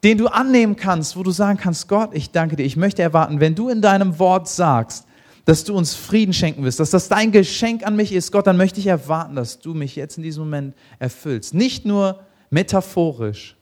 Den 0.04 0.18
du 0.18 0.28
annehmen 0.28 0.76
kannst, 0.76 1.18
wo 1.18 1.24
du 1.24 1.32
sagen 1.32 1.58
kannst, 1.58 1.88
Gott, 1.88 2.12
ich 2.14 2.32
danke 2.32 2.56
dir, 2.56 2.64
ich 2.64 2.78
möchte 2.78 3.02
erwarten, 3.02 3.40
wenn 3.40 3.56
du 3.56 3.70
in 3.70 3.82
deinem 3.82 4.20
Wort 4.20 4.48
sagst, 4.48 5.08
dass 5.46 5.64
du 5.64 5.76
uns 5.76 5.96
Frieden 5.96 6.34
schenken 6.34 6.64
wirst, 6.64 6.80
dass 6.80 6.92
das 6.92 7.08
dein 7.08 7.32
Geschenk 7.32 7.86
an 7.86 7.96
mich 7.96 8.12
ist, 8.12 8.32
Gott, 8.32 8.48
dann 8.48 8.58
möchte 8.58 8.80
ich 8.80 8.88
erwarten, 8.88 9.36
dass 9.36 9.60
du 9.60 9.74
mich 9.74 9.96
jetzt 9.96 10.18
in 10.18 10.24
diesem 10.24 10.44
Moment 10.44 10.76
erfüllst. 11.00 11.54
Nicht 11.54 11.86
nur 11.86 12.20
metaphorisch, 12.50 13.56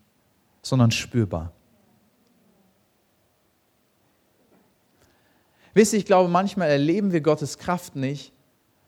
sondern 0.61 0.91
spürbar. 0.91 1.54
Wisst 5.75 5.91
ihr, 5.91 5.99
ich 5.99 6.05
glaube, 6.05 6.29
manchmal 6.29 6.69
erleben 6.69 7.11
wir 7.11 7.19
Gottes 7.19 7.57
Kraft 7.57 7.97
nicht, 7.97 8.31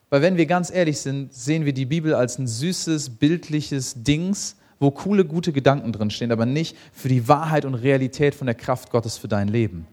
weil 0.08 0.22
wenn 0.22 0.38
wir 0.38 0.46
ganz 0.46 0.70
ehrlich 0.70 0.98
sind, 0.98 1.34
sehen 1.34 1.66
wir 1.66 1.74
die 1.74 1.84
Bibel 1.84 2.14
als 2.14 2.38
ein 2.38 2.46
süßes, 2.46 3.10
bildliches 3.10 4.02
Dings, 4.02 4.56
wo 4.80 4.90
coole, 4.90 5.26
gute 5.26 5.52
Gedanken 5.52 5.92
drinstehen, 5.92 6.32
aber 6.32 6.46
nicht 6.46 6.78
für 6.94 7.08
die 7.08 7.28
Wahrheit 7.28 7.66
und 7.66 7.74
Realität 7.74 8.34
von 8.34 8.46
der 8.46 8.54
Kraft 8.54 8.90
Gottes 8.90 9.18
für 9.18 9.28
dein 9.28 9.48
Leben. 9.48 9.86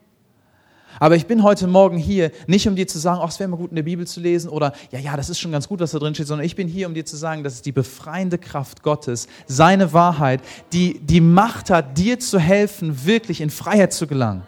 Aber 0.98 1.18
ich 1.18 1.26
bin 1.26 1.44
heute 1.44 1.68
Morgen 1.68 1.98
hier, 1.98 2.32
nicht 2.48 2.66
um 2.66 2.78
dir 2.78 2.88
zu 2.88 2.98
sagen, 2.98 3.20
ach, 3.22 3.28
es 3.28 3.42
wäre 3.42 3.50
mal 3.50 3.58
gut, 3.58 3.72
in 3.72 3.76
der 3.76 3.84
Bibel 3.84 4.08
zu 4.08 4.22
lesen 4.22 4.50
oder, 4.50 4.72
ja, 4.92 5.00
ja, 5.00 5.18
das 5.18 5.30
ist 5.30 5.40
schon 5.42 5.52
ganz 5.52 5.68
gut, 5.68 5.82
was 5.82 5.92
da 5.92 6.00
drin 6.00 6.16
steht, 6.16 6.28
sondern 6.28 6.46
ich 6.46 6.56
bin 6.56 6.70
hier, 6.70 6.88
um 6.88 6.94
dir 6.94 7.04
zu 7.04 7.18
sagen, 7.18 7.44
dass 7.44 7.56
es 7.56 7.62
die 7.62 7.74
befreiende 7.74 8.38
Kraft 8.38 8.84
Gottes, 8.84 9.28
seine 9.48 9.92
Wahrheit, 9.92 10.40
die 10.72 11.00
die 11.00 11.20
Macht 11.20 11.70
hat, 11.70 11.98
dir 11.98 12.22
zu 12.22 12.40
helfen, 12.40 13.06
wirklich 13.06 13.42
in 13.42 13.50
Freiheit 13.50 13.92
zu 13.92 14.08
gelangen. 14.08 14.44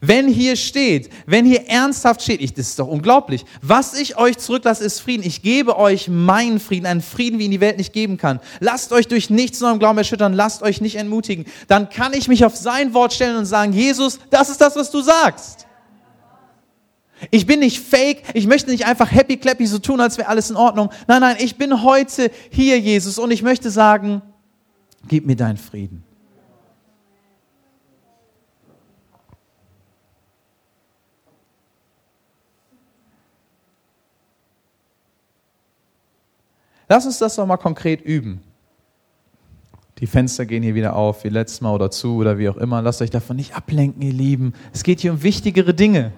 Wenn 0.00 0.28
hier 0.28 0.56
steht, 0.56 1.10
wenn 1.26 1.44
hier 1.44 1.68
ernsthaft 1.68 2.22
steht, 2.22 2.40
ich, 2.40 2.54
das 2.54 2.68
ist 2.68 2.78
doch 2.78 2.88
unglaublich, 2.88 3.44
was 3.62 3.98
ich 3.98 4.16
euch 4.16 4.38
zurücklasse, 4.38 4.84
ist 4.84 5.00
Frieden. 5.00 5.24
Ich 5.24 5.42
gebe 5.42 5.78
euch 5.78 6.08
meinen 6.08 6.60
Frieden, 6.60 6.86
einen 6.86 7.02
Frieden, 7.02 7.38
wie 7.38 7.46
ihn 7.46 7.50
die 7.50 7.60
Welt 7.60 7.78
nicht 7.78 7.92
geben 7.92 8.16
kann. 8.16 8.40
Lasst 8.60 8.92
euch 8.92 9.08
durch 9.08 9.30
nichts 9.30 9.60
neuem 9.60 9.78
Glauben 9.78 9.98
erschüttern, 9.98 10.32
lasst 10.32 10.62
euch 10.62 10.80
nicht 10.80 10.96
entmutigen. 10.96 11.46
Dann 11.66 11.88
kann 11.88 12.12
ich 12.12 12.28
mich 12.28 12.44
auf 12.44 12.56
sein 12.56 12.94
Wort 12.94 13.12
stellen 13.12 13.36
und 13.36 13.46
sagen, 13.46 13.72
Jesus, 13.72 14.18
das 14.30 14.50
ist 14.50 14.60
das, 14.60 14.76
was 14.76 14.90
du 14.90 15.00
sagst. 15.00 15.66
Ich 17.30 17.46
bin 17.46 17.60
nicht 17.60 17.80
fake, 17.80 18.22
ich 18.34 18.46
möchte 18.46 18.70
nicht 18.70 18.86
einfach 18.86 19.10
happy 19.10 19.36
clappy 19.36 19.66
so 19.66 19.78
tun, 19.78 20.00
als 20.00 20.18
wäre 20.18 20.28
alles 20.28 20.50
in 20.50 20.56
Ordnung. 20.56 20.90
Nein, 21.08 21.20
nein, 21.20 21.36
ich 21.40 21.56
bin 21.56 21.82
heute 21.82 22.30
hier, 22.50 22.78
Jesus, 22.78 23.18
und 23.18 23.30
ich 23.30 23.42
möchte 23.42 23.70
sagen, 23.70 24.22
gib 25.08 25.26
mir 25.26 25.36
deinen 25.36 25.56
Frieden. 25.56 26.04
Lass 36.88 37.04
uns 37.06 37.18
das 37.18 37.36
doch 37.36 37.46
mal 37.46 37.56
konkret 37.56 38.00
üben. 38.00 38.40
Die 39.98 40.06
Fenster 40.06 40.46
gehen 40.46 40.62
hier 40.62 40.74
wieder 40.74 40.94
auf, 40.94 41.24
wie 41.24 41.28
letztes 41.28 41.60
Mal 41.60 41.74
oder 41.74 41.90
zu 41.90 42.16
oder 42.16 42.38
wie 42.38 42.48
auch 42.48 42.56
immer. 42.56 42.80
Lasst 42.82 43.02
euch 43.02 43.10
davon 43.10 43.36
nicht 43.36 43.56
ablenken, 43.56 44.00
ihr 44.00 44.12
Lieben. 44.12 44.54
Es 44.72 44.84
geht 44.84 45.00
hier 45.00 45.12
um 45.12 45.22
wichtigere 45.22 45.74
Dinge. 45.74 46.12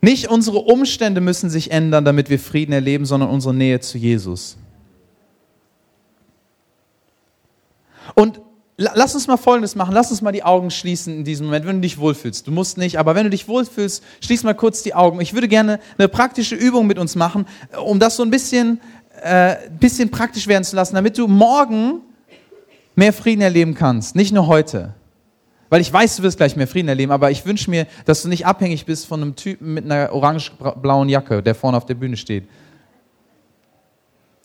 Nicht 0.00 0.28
unsere 0.28 0.58
Umstände 0.58 1.20
müssen 1.20 1.50
sich 1.50 1.70
ändern, 1.70 2.04
damit 2.04 2.30
wir 2.30 2.38
Frieden 2.38 2.72
erleben, 2.72 3.04
sondern 3.04 3.30
unsere 3.30 3.54
Nähe 3.54 3.80
zu 3.80 3.98
Jesus. 3.98 4.56
Und 8.14 8.40
Lass 8.80 9.12
uns 9.16 9.26
mal 9.26 9.36
Folgendes 9.36 9.74
machen. 9.74 9.92
Lass 9.92 10.12
uns 10.12 10.22
mal 10.22 10.30
die 10.30 10.44
Augen 10.44 10.70
schließen 10.70 11.12
in 11.12 11.24
diesem 11.24 11.46
Moment, 11.46 11.66
wenn 11.66 11.76
du 11.76 11.82
dich 11.82 11.98
wohlfühlst. 11.98 12.46
Du 12.46 12.52
musst 12.52 12.78
nicht, 12.78 12.96
aber 12.96 13.16
wenn 13.16 13.24
du 13.24 13.30
dich 13.30 13.48
wohlfühlst, 13.48 14.04
schließ 14.20 14.44
mal 14.44 14.54
kurz 14.54 14.84
die 14.84 14.94
Augen. 14.94 15.20
Ich 15.20 15.34
würde 15.34 15.48
gerne 15.48 15.80
eine 15.98 16.06
praktische 16.06 16.54
Übung 16.54 16.86
mit 16.86 16.96
uns 16.96 17.16
machen, 17.16 17.46
um 17.84 17.98
das 17.98 18.14
so 18.14 18.22
ein 18.22 18.30
bisschen, 18.30 18.80
äh, 19.20 19.56
bisschen 19.80 20.10
praktisch 20.10 20.46
werden 20.46 20.62
zu 20.62 20.76
lassen, 20.76 20.94
damit 20.94 21.18
du 21.18 21.26
morgen 21.26 22.02
mehr 22.94 23.12
Frieden 23.12 23.40
erleben 23.40 23.74
kannst. 23.74 24.14
Nicht 24.14 24.32
nur 24.32 24.46
heute. 24.46 24.94
Weil 25.70 25.80
ich 25.80 25.92
weiß, 25.92 26.18
du 26.18 26.22
wirst 26.22 26.36
gleich 26.36 26.54
mehr 26.54 26.68
Frieden 26.68 26.88
erleben, 26.88 27.10
aber 27.10 27.32
ich 27.32 27.44
wünsche 27.44 27.68
mir, 27.70 27.88
dass 28.04 28.22
du 28.22 28.28
nicht 28.28 28.46
abhängig 28.46 28.86
bist 28.86 29.06
von 29.06 29.20
einem 29.20 29.34
Typen 29.34 29.74
mit 29.74 29.86
einer 29.86 30.12
orange-blauen 30.12 31.08
Jacke, 31.08 31.42
der 31.42 31.56
vorne 31.56 31.76
auf 31.76 31.86
der 31.86 31.94
Bühne 31.94 32.16
steht. 32.16 32.48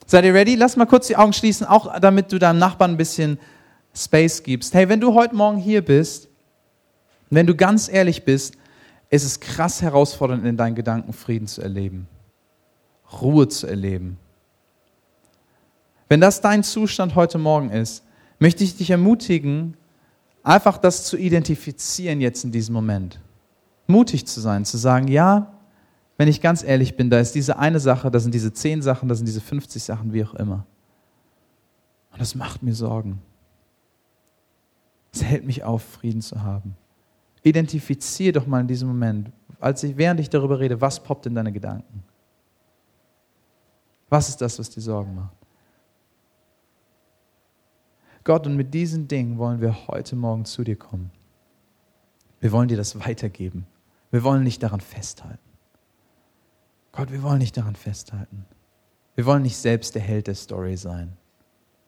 Seid 0.07 0.25
ihr 0.25 0.33
ready? 0.33 0.55
Lass 0.55 0.75
mal 0.75 0.85
kurz 0.85 1.05
die 1.05 1.17
Augen 1.17 1.33
schließen, 1.33 1.67
auch 1.67 1.99
damit 1.99 2.31
du 2.31 2.39
deinem 2.39 2.57
Nachbarn 2.57 2.91
ein 2.91 2.97
bisschen 2.97 3.37
Space 3.95 4.41
gibst. 4.43 4.73
Hey, 4.73 4.89
wenn 4.89 4.99
du 4.99 5.13
heute 5.13 5.35
Morgen 5.35 5.57
hier 5.57 5.83
bist, 5.83 6.29
wenn 7.29 7.47
du 7.47 7.55
ganz 7.55 7.89
ehrlich 7.89 8.23
bist, 8.23 8.55
ist 9.09 9.23
es 9.23 9.39
krass 9.39 9.81
herausfordernd, 9.81 10.45
in 10.45 10.57
deinen 10.57 10.75
Gedanken 10.75 11.13
Frieden 11.13 11.47
zu 11.47 11.61
erleben, 11.61 12.07
Ruhe 13.21 13.47
zu 13.47 13.67
erleben. 13.67 14.17
Wenn 16.09 16.19
das 16.19 16.41
dein 16.41 16.63
Zustand 16.63 17.15
heute 17.15 17.37
Morgen 17.37 17.69
ist, 17.69 18.03
möchte 18.39 18.63
ich 18.63 18.75
dich 18.75 18.89
ermutigen, 18.89 19.77
einfach 20.41 20.77
das 20.77 21.05
zu 21.05 21.17
identifizieren 21.17 22.21
jetzt 22.21 22.43
in 22.43 22.51
diesem 22.51 22.73
Moment. 22.73 23.19
Mutig 23.87 24.25
zu 24.25 24.41
sein, 24.41 24.65
zu 24.65 24.77
sagen, 24.77 25.07
ja, 25.07 25.53
wenn 26.17 26.27
ich 26.27 26.41
ganz 26.41 26.63
ehrlich 26.63 26.95
bin, 26.95 27.09
da 27.09 27.19
ist 27.19 27.35
diese 27.35 27.57
eine 27.57 27.79
Sache, 27.79 28.11
da 28.11 28.19
sind 28.19 28.33
diese 28.33 28.53
zehn 28.53 28.81
Sachen, 28.81 29.09
da 29.09 29.15
sind 29.15 29.27
diese 29.27 29.41
50 29.41 29.83
Sachen, 29.83 30.13
wie 30.13 30.23
auch 30.23 30.33
immer. 30.35 30.65
Und 32.11 32.21
das 32.21 32.35
macht 32.35 32.63
mir 32.63 32.73
Sorgen. 32.73 33.21
Es 35.13 35.23
hält 35.23 35.45
mich 35.45 35.63
auf, 35.63 35.83
Frieden 35.83 36.21
zu 36.21 36.41
haben. 36.41 36.75
Identifiziere 37.43 38.33
doch 38.33 38.47
mal 38.47 38.61
in 38.61 38.67
diesem 38.67 38.87
Moment, 38.87 39.31
als 39.59 39.83
ich, 39.83 39.95
während 39.95 40.19
ich 40.19 40.29
darüber 40.29 40.59
rede, 40.59 40.81
was 40.81 41.01
poppt 41.01 41.27
in 41.27 41.35
deine 41.35 41.51
Gedanken? 41.51 42.03
Was 44.09 44.29
ist 44.29 44.41
das, 44.41 44.59
was 44.59 44.69
dir 44.69 44.81
Sorgen 44.81 45.15
macht? 45.15 45.35
Gott, 48.23 48.47
und 48.47 48.55
mit 48.55 48.73
diesen 48.73 49.07
Dingen 49.07 49.37
wollen 49.37 49.59
wir 49.59 49.87
heute 49.87 50.15
Morgen 50.15 50.45
zu 50.45 50.63
dir 50.63 50.77
kommen. 50.77 51.11
Wir 52.39 52.51
wollen 52.51 52.67
dir 52.67 52.77
das 52.77 52.99
weitergeben. 52.99 53.67
Wir 54.11 54.23
wollen 54.23 54.43
nicht 54.43 54.63
daran 54.63 54.81
festhalten. 54.81 55.39
Gott, 56.91 57.11
wir 57.11 57.23
wollen 57.23 57.39
nicht 57.39 57.57
daran 57.57 57.75
festhalten. 57.75 58.45
Wir 59.15 59.25
wollen 59.25 59.43
nicht 59.43 59.57
selbst 59.57 59.95
der 59.95 60.01
Held 60.01 60.27
der 60.27 60.35
Story 60.35 60.77
sein, 60.77 61.17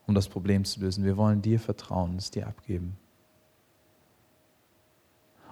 um 0.06 0.14
das 0.14 0.28
Problem 0.28 0.64
zu 0.64 0.80
lösen. 0.80 1.04
Wir 1.04 1.16
wollen 1.16 1.42
dir 1.42 1.58
vertrauen, 1.58 2.16
es 2.16 2.30
dir 2.30 2.46
abgeben. 2.46 2.96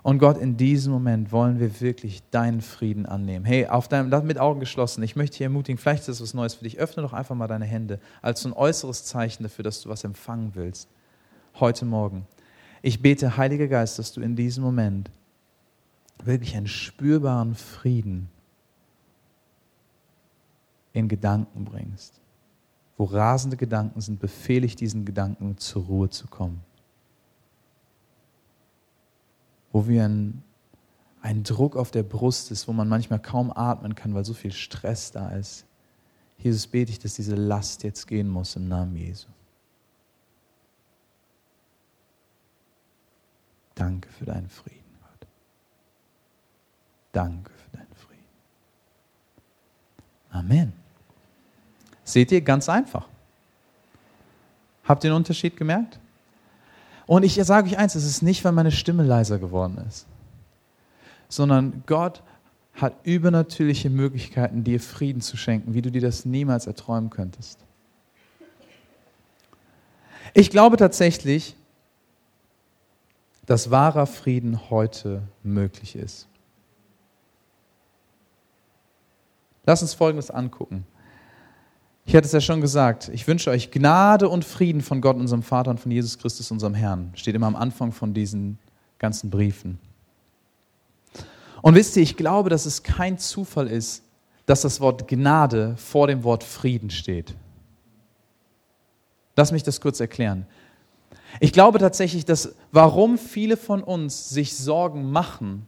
Und 0.05 0.19
Gott, 0.19 0.37
in 0.37 0.59
diesem 0.59 0.93
Moment 0.93 1.33
wollen 1.33 1.59
wir 1.59 1.81
wirklich 1.81 2.23
deinen 2.31 2.61
Frieden 2.61 3.07
annehmen. 3.07 3.47
Hey, 3.47 3.69
auf 3.69 3.89
deinem, 3.89 4.27
mit 4.27 4.39
Augen 4.39 4.61
geschlossen, 4.61 5.03
ich 5.03 5.17
möchte 5.17 5.39
dich 5.39 5.41
ermutigen, 5.41 5.79
vielleicht 5.79 6.01
ist 6.03 6.09
das 6.09 6.21
was 6.21 6.35
Neues 6.35 6.53
für 6.53 6.65
dich. 6.65 6.79
Öffne 6.79 7.03
doch 7.03 7.15
einfach 7.15 7.35
mal 7.35 7.47
deine 7.47 7.65
Hände 7.65 7.99
als 8.21 8.43
so 8.43 8.51
ein 8.51 8.53
äußeres 8.53 9.07
Zeichen 9.07 9.45
dafür, 9.45 9.63
dass 9.63 9.81
du 9.81 9.89
was 9.89 10.05
empfangen 10.05 10.51
willst. 10.53 10.91
Heute 11.59 11.87
Morgen. 11.87 12.27
Ich 12.83 13.01
bete, 13.01 13.39
Heiliger 13.39 13.67
Geist, 13.67 13.99
dass 13.99 14.13
du 14.13 14.21
in 14.21 14.37
diesem 14.37 14.63
Moment 14.63 15.11
wirklich 16.23 16.55
einen 16.55 16.67
spürbaren 16.67 17.55
Frieden 17.55 18.29
in 20.93 21.09
Gedanken 21.09 21.65
bringst. 21.65 22.21
Wo 22.99 23.05
rasende 23.05 23.57
Gedanken 23.57 24.03
sind, 24.03 24.21
befehle 24.21 24.67
ich 24.67 24.77
diesen 24.77 25.07
Gedanken 25.07 25.57
zur 25.57 25.85
Ruhe 25.85 26.11
zu 26.11 26.27
kommen 26.27 26.61
wo 29.75 29.89
wir 29.89 30.05
ein, 30.05 30.41
ein 31.21 31.43
Druck 31.43 31.75
auf 31.75 31.91
der 31.91 32.05
Brust 32.05 32.53
ist, 32.53 32.69
wo 32.69 32.73
man 32.73 32.89
manchmal 32.89 33.19
kaum 33.19 33.51
atmen 33.51 33.97
kann, 33.97 34.15
weil 34.15 34.25
so 34.25 34.33
viel 34.33 34.53
Stress 34.53 35.11
da 35.11 35.31
ist. 35.31 35.67
Jesus, 36.39 36.69
bete 36.69 36.93
ich, 36.93 37.01
dass 37.01 37.15
diese 37.15 37.35
Last 37.35 37.83
jetzt 37.83 38.07
gehen 38.07 38.29
muss 38.29 38.55
im 38.55 38.69
Namen 38.69 38.95
Jesu. 38.95 39.27
Danke 43.75 44.09
für 44.11 44.27
deinen 44.27 44.49
Frieden, 44.49 44.97
Gott. 45.01 45.29
Danke 47.11 47.51
für 47.51 47.77
deinen 47.77 47.95
Frieden. 47.97 48.23
Amen. 50.31 50.73
Seht 52.05 52.31
ihr, 52.31 52.43
ganz 52.43 52.69
einfach. 52.69 53.09
Habt 54.85 55.03
ihr 55.03 55.11
den 55.11 55.17
Unterschied 55.17 55.57
gemerkt? 55.57 55.99
Und 57.07 57.23
ich 57.23 57.35
sage 57.35 57.69
euch 57.69 57.79
eins, 57.79 57.95
es 57.95 58.05
ist 58.05 58.23
nicht, 58.23 58.45
weil 58.45 58.53
meine 58.53 58.73
Stimme 58.73 59.03
leiser 59.03 59.39
geworden 59.39 59.79
ist, 59.87 60.07
sondern 61.29 61.83
Gott 61.87 62.23
hat 62.75 62.95
übernatürliche 63.05 63.91
Möglichkeiten, 63.91 64.65
dir 64.65 64.81
Frieden 64.81 65.21
zu 65.21 65.37
schenken, 65.37 65.75
wie 65.75 65.83
du 65.83 65.91
dir 65.91 66.01
das 66.01 66.25
niemals 66.25 66.67
erträumen 66.67 67.11
könntest. 67.11 67.59
Ich 70.33 70.51
glaube 70.51 70.77
tatsächlich, 70.77 71.55
dass 73.47 73.71
wahrer 73.71 74.07
Frieden 74.07 74.71
heute 74.71 75.23
möglich 75.43 75.95
ist. 75.97 76.27
Lass 79.67 79.83
uns 79.83 79.95
Folgendes 79.95 80.31
angucken. 80.31 80.87
Ich 82.07 82.15
hatte 82.15 82.27
es 82.27 82.33
ja 82.33 82.41
schon 82.41 82.61
gesagt, 82.61 83.09
ich 83.13 83.27
wünsche 83.27 83.51
euch 83.51 83.71
Gnade 83.71 84.29
und 84.29 84.45
Frieden 84.45 84.83
von 84.83 85.01
Gott, 85.01 85.17
unserem 85.17 85.43
Vater 85.43 85.71
und 85.71 85.81
von 85.81 85.91
Jesus 85.91 86.19
Christus, 86.19 86.51
unserem 86.51 86.75
Herrn. 86.75 87.13
Steht 87.15 87.35
immer 87.35 87.47
am 87.47 87.57
Anfang 87.57 87.93
von 87.93 88.13
diesen 88.13 88.59
ganzen 88.99 89.31
Briefen. 89.31 89.79
Und 91.63 91.75
wisst 91.75 91.97
ihr, 91.97 92.03
ich 92.03 92.17
glaube, 92.17 92.51
dass 92.51 92.67
es 92.67 92.83
kein 92.83 93.17
Zufall 93.17 93.69
ist, 93.69 94.03
dass 94.45 94.61
das 94.61 94.81
Wort 94.81 95.09
Gnade 95.09 95.75
vor 95.79 96.07
dem 96.07 96.23
Wort 96.25 96.45
Frieden 96.45 96.91
steht. 96.91 97.35
Lass 99.35 99.51
mich 99.51 99.63
das 99.63 99.81
kurz 99.81 99.99
erklären. 99.99 100.47
Ich 101.41 101.53
glaube 101.53 101.79
tatsächlich, 101.79 102.27
dass 102.27 102.55
warum 102.71 103.17
viele 103.17 103.57
von 103.57 103.83
uns 103.83 104.29
sich 104.29 104.55
Sorgen 104.55 105.11
machen, 105.11 105.67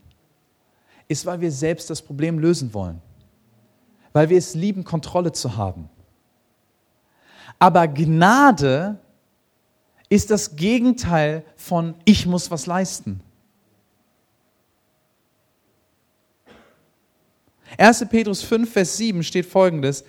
ist, 1.07 1.25
weil 1.25 1.41
wir 1.41 1.51
selbst 1.51 1.89
das 1.89 2.01
Problem 2.01 2.37
lösen 2.37 2.73
wollen. 2.75 3.01
Weil 4.13 4.29
wir 4.29 4.37
es 4.37 4.53
lieben, 4.53 4.83
Kontrolle 4.83 5.31
zu 5.31 5.57
haben. 5.57 5.89
Aber 7.59 7.87
Gnade 7.87 8.99
ist 10.09 10.31
das 10.31 10.55
Gegenteil 10.55 11.43
von 11.55 11.95
ich 12.05 12.25
muss 12.25 12.49
was 12.51 12.65
leisten. 12.65 13.21
1. 17.77 18.05
Petrus 18.09 18.43
5, 18.43 18.71
Vers 18.71 18.97
7 18.97 19.23
steht 19.23 19.45
folgendes. 19.45 20.03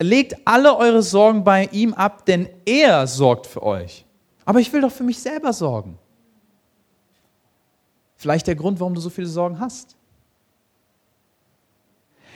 Legt 0.00 0.36
alle 0.44 0.76
eure 0.76 1.02
Sorgen 1.02 1.44
bei 1.44 1.66
ihm 1.66 1.94
ab, 1.94 2.26
denn 2.26 2.48
er 2.66 3.06
sorgt 3.06 3.46
für 3.46 3.62
euch. 3.62 4.04
Aber 4.44 4.58
ich 4.58 4.72
will 4.72 4.80
doch 4.80 4.90
für 4.90 5.04
mich 5.04 5.18
selber 5.18 5.52
sorgen. 5.52 5.98
Vielleicht 8.16 8.46
der 8.46 8.56
Grund, 8.56 8.80
warum 8.80 8.94
du 8.94 9.00
so 9.00 9.10
viele 9.10 9.28
Sorgen 9.28 9.60
hast. 9.60 9.96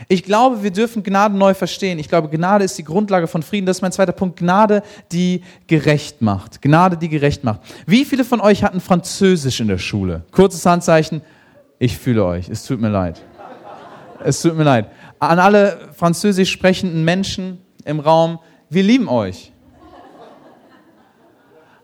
Ich 0.08 0.22
glaube, 0.22 0.62
wir 0.62 0.70
dürfen 0.70 1.02
Gnade 1.02 1.36
neu 1.36 1.54
verstehen. 1.54 1.98
Ich 1.98 2.08
glaube, 2.08 2.28
Gnade 2.28 2.64
ist 2.64 2.76
die 2.78 2.84
Grundlage 2.84 3.26
von 3.26 3.42
Frieden. 3.42 3.66
Das 3.66 3.78
ist 3.78 3.82
mein 3.82 3.92
zweiter 3.92 4.12
Punkt. 4.12 4.38
Gnade, 4.38 4.82
die 5.10 5.42
gerecht 5.66 6.22
macht. 6.22 6.62
Gnade, 6.62 6.96
die 6.96 7.08
gerecht 7.08 7.44
macht. 7.44 7.60
Wie 7.86 8.04
viele 8.04 8.24
von 8.24 8.40
euch 8.40 8.62
hatten 8.62 8.80
Französisch 8.80 9.60
in 9.60 9.68
der 9.68 9.78
Schule? 9.78 10.24
Kurzes 10.32 10.64
Handzeichen. 10.66 11.22
Ich 11.78 11.96
fühle 11.98 12.24
euch. 12.24 12.48
Es 12.48 12.64
tut 12.64 12.80
mir 12.80 12.90
leid. 12.90 13.22
Es 14.24 14.40
tut 14.42 14.56
mir 14.56 14.64
leid. 14.64 14.90
An 15.18 15.38
alle 15.38 15.88
französisch 15.94 16.50
sprechenden 16.50 17.04
Menschen 17.04 17.58
im 17.84 18.00
Raum, 18.00 18.38
wir 18.68 18.82
lieben 18.82 19.08
euch. 19.08 19.52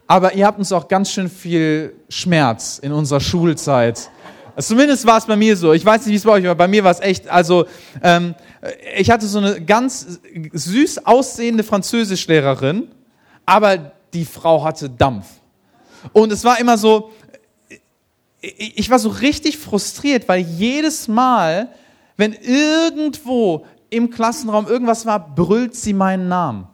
Aber 0.06 0.34
ihr 0.34 0.46
habt 0.46 0.58
uns 0.58 0.72
auch 0.72 0.88
ganz 0.88 1.10
schön 1.10 1.30
viel 1.30 1.94
Schmerz 2.08 2.78
in 2.78 2.92
unserer 2.92 3.20
Schulzeit 3.20 4.10
Zumindest 4.58 5.06
war 5.06 5.18
es 5.18 5.26
bei 5.26 5.36
mir 5.36 5.56
so. 5.56 5.72
Ich 5.72 5.84
weiß 5.84 6.04
nicht, 6.04 6.12
wie 6.12 6.16
es 6.16 6.24
bei 6.24 6.32
euch 6.32 6.44
war. 6.44 6.54
Bei 6.54 6.68
mir 6.68 6.84
war 6.84 6.90
es 6.90 7.00
echt, 7.00 7.28
also 7.28 7.66
ähm, 8.02 8.34
ich 8.96 9.10
hatte 9.10 9.26
so 9.26 9.38
eine 9.38 9.60
ganz 9.62 10.20
süß 10.52 11.06
aussehende 11.06 11.64
Französischlehrerin, 11.64 12.88
aber 13.46 13.92
die 14.12 14.24
Frau 14.24 14.62
hatte 14.62 14.90
Dampf. 14.90 15.26
Und 16.12 16.32
es 16.32 16.44
war 16.44 16.60
immer 16.60 16.76
so, 16.76 17.10
ich 18.40 18.90
war 18.90 18.98
so 18.98 19.08
richtig 19.08 19.56
frustriert, 19.56 20.28
weil 20.28 20.40
jedes 20.40 21.08
Mal, 21.08 21.68
wenn 22.16 22.32
irgendwo 22.34 23.64
im 23.88 24.10
Klassenraum 24.10 24.66
irgendwas 24.66 25.06
war, 25.06 25.34
brüllt 25.34 25.74
sie 25.76 25.92
meinen 25.92 26.28
Namen. 26.28 26.66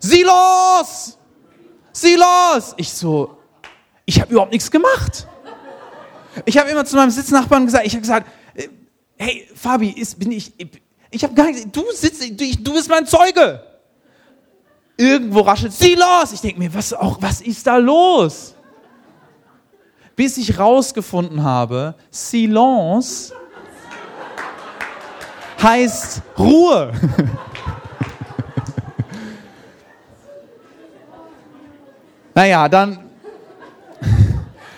Silos! 0.00 1.16
Silos! 1.92 2.74
Ich 2.76 2.92
so, 2.92 3.38
ich 4.04 4.20
habe 4.20 4.32
überhaupt 4.32 4.52
nichts 4.52 4.70
gemacht. 4.70 5.26
Ich 6.44 6.58
habe 6.58 6.68
immer 6.70 6.84
zu 6.84 6.96
meinem 6.96 7.10
Sitznachbarn 7.10 7.64
gesagt, 7.66 7.86
ich 7.86 7.92
habe 7.92 8.00
gesagt, 8.02 8.26
äh, 8.54 8.68
hey 9.16 9.48
Fabi, 9.54 9.90
ist, 9.90 10.18
bin 10.18 10.32
ich, 10.32 10.52
ich 11.10 11.22
habe 11.22 11.34
gar 11.34 11.46
nichts, 11.46 11.66
du 11.70 11.84
sitzt, 11.92 12.22
du, 12.66 12.72
bist 12.72 12.88
mein 12.88 13.06
Zeuge. 13.06 13.62
Irgendwo 14.96 15.40
raschelt 15.40 15.72
sie 15.72 15.94
los. 15.94 16.32
Ich 16.32 16.40
denke 16.40 16.58
mir, 16.58 16.72
was 16.74 16.92
auch, 16.92 17.20
was 17.20 17.40
ist 17.40 17.66
da 17.66 17.76
los? 17.76 18.54
Bis 20.16 20.36
ich 20.36 20.58
rausgefunden 20.58 21.42
habe, 21.42 21.94
Silence 22.10 23.32
heißt 25.60 26.22
Ruhe. 26.38 26.92
naja, 32.34 32.68
dann 32.68 33.03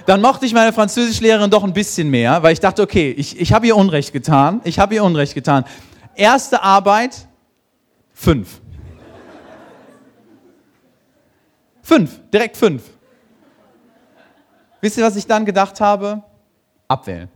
dann 0.06 0.20
mochte 0.20 0.46
ich 0.46 0.54
meine 0.54 0.72
Französischlehrerin 0.72 1.50
doch 1.50 1.64
ein 1.64 1.72
bisschen 1.72 2.08
mehr, 2.08 2.42
weil 2.42 2.52
ich 2.52 2.60
dachte, 2.60 2.82
okay, 2.82 3.10
ich, 3.10 3.38
ich 3.38 3.52
habe 3.52 3.66
ihr 3.66 3.76
Unrecht 3.76 4.12
getan. 4.12 4.60
Ich 4.64 4.78
habe 4.78 4.94
ihr 4.94 5.04
Unrecht 5.04 5.34
getan. 5.34 5.64
Erste 6.14 6.62
Arbeit, 6.62 7.26
fünf. 8.14 8.60
Fünf, 11.82 12.20
direkt 12.32 12.56
fünf. 12.56 12.82
Wisst 14.80 14.96
ihr, 14.96 15.04
was 15.04 15.16
ich 15.16 15.26
dann 15.26 15.44
gedacht 15.44 15.80
habe? 15.80 16.22
Abwählen. 16.88 17.28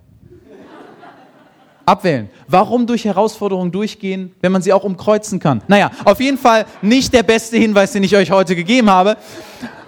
Abwählen. 1.86 2.30
Warum 2.46 2.86
durch 2.86 3.04
Herausforderungen 3.04 3.72
durchgehen, 3.72 4.32
wenn 4.40 4.52
man 4.52 4.62
sie 4.62 4.72
auch 4.72 4.84
umkreuzen 4.84 5.40
kann? 5.40 5.60
Naja, 5.66 5.90
auf 6.04 6.20
jeden 6.20 6.38
Fall 6.38 6.66
nicht 6.82 7.12
der 7.12 7.24
beste 7.24 7.56
Hinweis, 7.56 7.92
den 7.92 8.04
ich 8.04 8.14
euch 8.14 8.30
heute 8.30 8.54
gegeben 8.54 8.88
habe. 8.90 9.16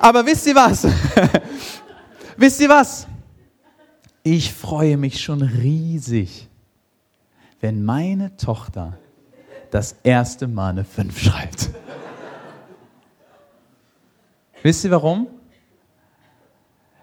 Aber 0.00 0.26
wisst 0.26 0.46
ihr 0.48 0.56
was? 0.56 0.86
Wisst 2.36 2.60
ihr 2.60 2.68
was? 2.68 3.06
Ich 4.22 4.52
freue 4.52 4.96
mich 4.96 5.20
schon 5.20 5.42
riesig, 5.42 6.48
wenn 7.60 7.84
meine 7.84 8.36
Tochter 8.36 8.98
das 9.70 9.96
erste 10.02 10.46
Mal 10.46 10.70
eine 10.70 10.84
5 10.84 11.18
schreibt. 11.18 11.70
Wisst 14.62 14.84
ihr 14.84 14.90
warum? 14.92 15.26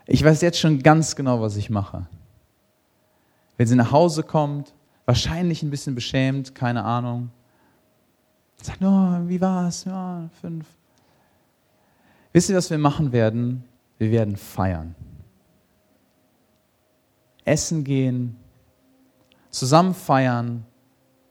Ich 0.06 0.24
weiß 0.24 0.42
jetzt 0.42 0.60
schon 0.60 0.82
ganz 0.82 1.16
genau, 1.16 1.42
was 1.42 1.58
ich 1.58 1.70
mache. 1.70 2.08
Wenn 3.58 3.68
sie 3.68 3.76
nach 3.76 3.92
Hause 3.92 4.24
kommt, 4.24 4.74
wahrscheinlich 5.06 5.62
ein 5.62 5.70
bisschen 5.70 5.94
beschämt, 5.94 6.56
keine 6.56 6.84
Ahnung, 6.86 7.32
sagt, 8.62 8.82
oh, 8.82 9.28
wie 9.28 9.42
war's? 9.42 9.84
Ja, 9.84 10.30
fünf. 10.40 10.66
Wisst 12.32 12.50
ihr, 12.50 12.56
was 12.56 12.70
wir 12.70 12.78
machen 12.78 13.12
werden? 13.12 13.64
Wir 13.98 14.12
werden 14.12 14.38
feiern 14.38 14.96
essen 17.50 17.84
gehen, 17.84 18.38
zusammen 19.50 19.94
feiern. 19.94 20.66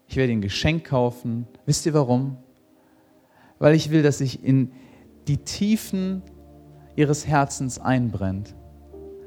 Ich 0.08 0.16
werde 0.16 0.32
ein 0.32 0.40
Geschenk 0.40 0.84
kaufen. 0.84 1.46
Wisst 1.64 1.86
ihr 1.86 1.94
warum? 1.94 2.36
Weil 3.58 3.74
ich 3.74 3.90
will, 3.90 4.02
dass 4.02 4.18
sich 4.18 4.44
in 4.44 4.72
die 5.28 5.38
Tiefen 5.38 6.22
ihres 6.96 7.26
Herzens 7.26 7.78
einbrennt, 7.78 8.54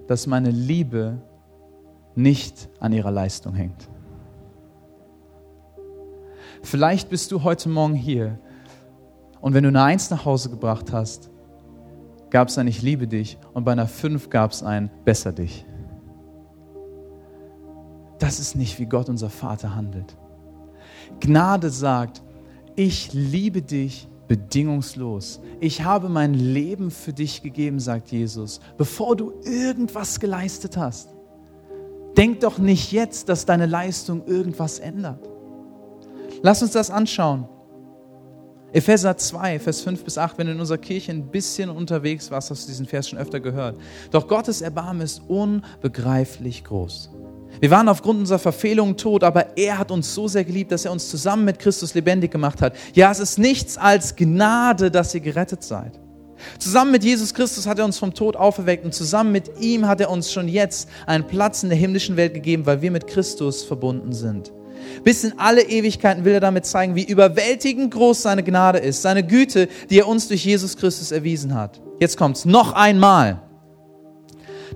dass 0.08 0.28
meine 0.28 0.52
Liebe 0.52 1.22
nicht 2.16 2.70
an 2.80 2.92
ihrer 2.92 3.12
Leistung 3.12 3.56
hängt. 3.56 3.90
Vielleicht 6.64 7.10
bist 7.10 7.32
du 7.32 7.44
heute 7.44 7.70
Morgen 7.70 7.96
hier 7.96 8.40
und 9.40 9.54
wenn 9.54 9.64
du 9.64 9.70
eine 9.70 9.84
Eins 9.84 10.10
nach 10.10 10.26
Hause 10.26 10.50
gebracht 10.50 10.92
hast, 10.92 11.30
gab 12.30 12.50
es 12.50 12.58
ein 12.58 12.68
Ich 12.68 12.82
liebe 12.82 13.08
dich 13.08 13.38
und 13.54 13.64
bei 13.64 13.72
einer 13.72 13.88
Fünf 13.88 14.30
gab 14.30 14.52
es 14.52 14.64
ein 14.64 14.90
Besser 15.06 15.32
dich. 15.32 15.66
Das 18.22 18.40
ist 18.40 18.56
nicht, 18.56 18.78
wie 18.78 18.86
Gott 18.86 19.10
unser 19.10 19.32
Vater 19.32 19.74
handelt. 19.74 20.16
Gnade 21.20 21.72
sagt, 21.72 22.22
ich 22.76 23.14
liebe 23.14 23.64
dich 23.64 24.08
bedingungslos. 24.28 25.42
Ich 25.60 25.84
habe 25.84 26.08
mein 26.08 26.36
Leben 26.36 26.92
für 26.92 27.14
dich 27.14 27.42
gegeben, 27.42 27.80
sagt 27.80 28.12
Jesus, 28.12 28.60
bevor 28.78 29.16
du 29.16 29.34
irgendwas 29.44 30.20
geleistet 30.20 30.78
hast. 30.78 31.16
Denk 32.16 32.42
doch 32.42 32.60
nicht 32.60 32.92
jetzt, 32.92 33.28
dass 33.28 33.48
deine 33.48 33.66
Leistung 33.66 34.28
irgendwas 34.28 34.78
ändert. 34.78 35.28
Lass 36.44 36.62
uns 36.62 36.74
das 36.74 36.92
anschauen. 36.92 37.50
Epheser 38.72 39.18
2, 39.18 39.58
Vers 39.58 39.82
5 39.82 40.04
bis 40.04 40.20
8, 40.20 40.38
wenn 40.38 40.46
du 40.46 40.54
in 40.54 40.60
unserer 40.60 40.78
Kirche 40.78 41.12
ein 41.12 41.32
bisschen 41.32 41.72
unterwegs 41.72 42.30
warst, 42.30 42.52
hast 42.52 42.66
du 42.66 42.68
diesen 42.68 42.86
Vers 42.86 43.10
schon 43.10 43.18
öfter 43.18 43.40
gehört. 43.40 43.80
Doch 44.12 44.28
Gottes 44.28 44.62
Erbarmen 44.62 45.02
ist 45.02 45.24
unbegreiflich 45.28 46.64
groß. 46.64 47.10
Wir 47.60 47.70
waren 47.70 47.90
aufgrund 47.90 48.20
unserer 48.20 48.40
Verfehlungen 48.40 48.98
tot, 48.98 49.24
aber 49.24 49.58
er 49.58 49.78
hat 49.78 49.92
uns 49.92 50.14
so 50.14 50.28
sehr 50.28 50.44
geliebt, 50.44 50.72
dass 50.72 50.86
er 50.86 50.92
uns 50.92 51.10
zusammen 51.10 51.46
mit 51.46 51.60
Christus 51.60 51.94
lebendig 51.94 52.32
gemacht 52.32 52.62
hat. 52.62 52.76
Ja, 52.94 53.12
es 53.12 53.20
ist 53.20 53.38
nichts 53.38 53.78
als 53.78 54.16
Gnade, 54.16 54.90
dass 54.90 55.14
ihr 55.14 55.22
gerettet 55.22 55.64
seid. 55.64 56.00
Zusammen 56.58 56.92
mit 56.92 57.04
Jesus 57.04 57.34
Christus 57.34 57.68
hat 57.68 57.80
er 57.80 57.86
uns 57.86 58.00
vom 58.00 58.14
Tod 58.14 58.36
auferweckt 58.36 58.84
und 58.86 58.94
zusammen 58.94 59.32
mit 59.32 59.60
ihm 59.60 59.88
hat 59.88 60.02
er 60.02 60.10
uns 60.10 60.32
schon 60.32 60.48
jetzt 60.48 60.90
einen 61.06 61.28
Platz 61.28 61.64
in 61.64 61.70
der 61.70 61.78
himmlischen 61.78 62.18
Welt 62.18 62.34
gegeben, 62.34 62.66
weil 62.66 62.82
wir 62.82 62.92
mit 62.92 63.08
Christus 63.08 63.64
verbunden 63.64 64.14
sind. 64.14 64.52
Bis 65.04 65.24
in 65.24 65.38
alle 65.38 65.62
Ewigkeiten 65.62 66.26
will 66.26 66.34
er 66.34 66.40
damit 66.40 66.66
zeigen, 66.66 66.96
wie 66.96 67.04
überwältigend 67.04 67.94
groß 67.94 68.24
seine 68.24 68.44
Gnade 68.44 68.80
ist, 68.80 69.02
seine 69.02 69.24
Güte, 69.24 69.68
die 69.90 70.00
er 70.00 70.08
uns 70.08 70.28
durch 70.28 70.44
Jesus 70.44 70.78
Christus 70.78 71.12
erwiesen 71.12 71.54
hat. 71.54 71.80
Jetzt 72.00 72.18
kommt's 72.18 72.46
noch 72.46 72.74
einmal. 72.74 73.42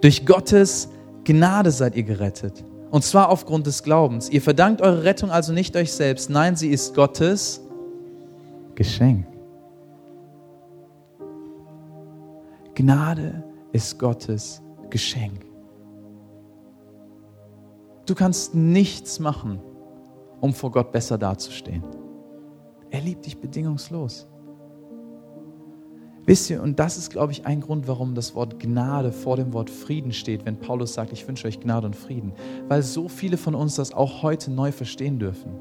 Durch 0.01 0.25
Gottes 0.25 0.89
Gnade 1.25 1.71
seid 1.71 1.95
ihr 1.95 2.03
gerettet. 2.03 2.63
Und 2.91 3.03
zwar 3.03 3.29
aufgrund 3.29 3.67
des 3.67 3.83
Glaubens. 3.83 4.29
Ihr 4.29 4.41
verdankt 4.41 4.81
eure 4.81 5.03
Rettung 5.03 5.31
also 5.31 5.51
nicht 5.51 5.75
euch 5.75 5.91
selbst. 5.91 6.29
Nein, 6.29 6.55
sie 6.55 6.69
ist 6.69 6.95
Gottes 6.95 7.61
Geschenk. 8.75 9.27
Gnade 12.75 13.43
ist 13.73 13.99
Gottes 13.99 14.61
Geschenk. 14.89 15.45
Du 18.05 18.13
kannst 18.13 18.53
nichts 18.53 19.19
machen, 19.19 19.59
um 20.41 20.53
vor 20.53 20.71
Gott 20.71 20.91
besser 20.91 21.17
dazustehen. 21.17 21.83
Er 22.91 23.01
liebt 23.01 23.25
dich 23.25 23.37
bedingungslos. 23.37 24.27
Wisst 26.25 26.49
ihr, 26.49 26.61
und 26.61 26.79
das 26.79 26.97
ist, 26.97 27.11
glaube 27.11 27.31
ich, 27.31 27.45
ein 27.45 27.61
Grund, 27.61 27.87
warum 27.87 28.15
das 28.15 28.33
Wort 28.33 28.59
Gnade 28.59 29.11
vor 29.11 29.37
dem 29.37 29.53
Wort 29.53 29.69
Frieden 29.69 30.11
steht, 30.11 30.45
wenn 30.45 30.59
Paulus 30.59 30.93
sagt, 30.93 31.13
ich 31.13 31.27
wünsche 31.27 31.47
euch 31.47 31.59
Gnade 31.59 31.85
und 31.85 31.95
Frieden, 31.95 32.33
weil 32.67 32.81
so 32.81 33.07
viele 33.07 33.37
von 33.37 33.53
uns 33.53 33.75
das 33.75 33.93
auch 33.93 34.23
heute 34.23 34.51
neu 34.51 34.71
verstehen 34.71 35.19
dürfen. 35.19 35.51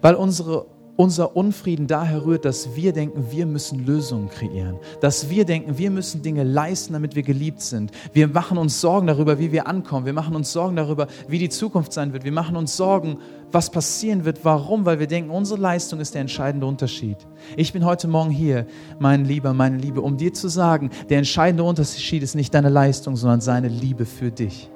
Weil 0.00 0.14
unsere 0.14 0.66
unser 0.96 1.36
Unfrieden 1.36 1.86
daher 1.86 2.26
rührt, 2.26 2.44
dass 2.44 2.76
wir 2.76 2.92
denken, 2.92 3.30
wir 3.30 3.46
müssen 3.46 3.86
Lösungen 3.86 4.28
kreieren. 4.28 4.78
Dass 5.00 5.30
wir 5.30 5.44
denken, 5.44 5.78
wir 5.78 5.90
müssen 5.90 6.22
Dinge 6.22 6.44
leisten, 6.44 6.92
damit 6.92 7.14
wir 7.14 7.22
geliebt 7.22 7.60
sind. 7.60 7.92
Wir 8.12 8.28
machen 8.28 8.58
uns 8.58 8.80
Sorgen 8.80 9.06
darüber, 9.06 9.38
wie 9.38 9.52
wir 9.52 9.66
ankommen. 9.66 10.04
Wir 10.04 10.12
machen 10.12 10.36
uns 10.36 10.52
Sorgen 10.52 10.76
darüber, 10.76 11.06
wie 11.28 11.38
die 11.38 11.48
Zukunft 11.48 11.92
sein 11.92 12.12
wird. 12.12 12.24
Wir 12.24 12.32
machen 12.32 12.56
uns 12.56 12.76
Sorgen, 12.76 13.18
was 13.50 13.70
passieren 13.70 14.24
wird. 14.24 14.44
Warum? 14.44 14.84
Weil 14.84 14.98
wir 14.98 15.06
denken, 15.06 15.30
unsere 15.30 15.60
Leistung 15.60 15.98
ist 16.00 16.14
der 16.14 16.20
entscheidende 16.20 16.66
Unterschied. 16.66 17.16
Ich 17.56 17.72
bin 17.72 17.84
heute 17.84 18.06
Morgen 18.06 18.30
hier, 18.30 18.66
mein 18.98 19.24
Lieber, 19.24 19.54
meine 19.54 19.78
Liebe, 19.78 20.02
um 20.02 20.18
dir 20.18 20.34
zu 20.34 20.48
sagen, 20.48 20.90
der 21.08 21.18
entscheidende 21.18 21.64
Unterschied 21.64 22.22
ist 22.22 22.34
nicht 22.34 22.52
deine 22.54 22.68
Leistung, 22.68 23.16
sondern 23.16 23.40
seine 23.40 23.68
Liebe 23.68 24.04
für 24.04 24.30
dich. 24.30 24.70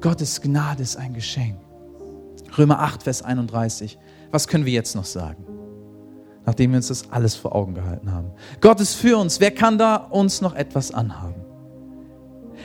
Gottes 0.00 0.40
Gnade 0.40 0.82
ist 0.82 0.96
ein 0.96 1.14
Geschenk. 1.14 1.65
Römer 2.58 2.80
8, 2.80 3.02
Vers 3.02 3.22
31. 3.22 3.98
Was 4.30 4.48
können 4.48 4.64
wir 4.64 4.72
jetzt 4.72 4.94
noch 4.94 5.04
sagen? 5.04 5.44
Nachdem 6.44 6.70
wir 6.70 6.76
uns 6.76 6.88
das 6.88 7.10
alles 7.10 7.34
vor 7.34 7.54
Augen 7.54 7.74
gehalten 7.74 8.12
haben. 8.12 8.30
Gott 8.60 8.80
ist 8.80 8.94
für 8.94 9.18
uns. 9.18 9.40
Wer 9.40 9.50
kann 9.50 9.78
da 9.78 9.96
uns 9.96 10.40
noch 10.40 10.54
etwas 10.54 10.92
anhaben? 10.92 11.46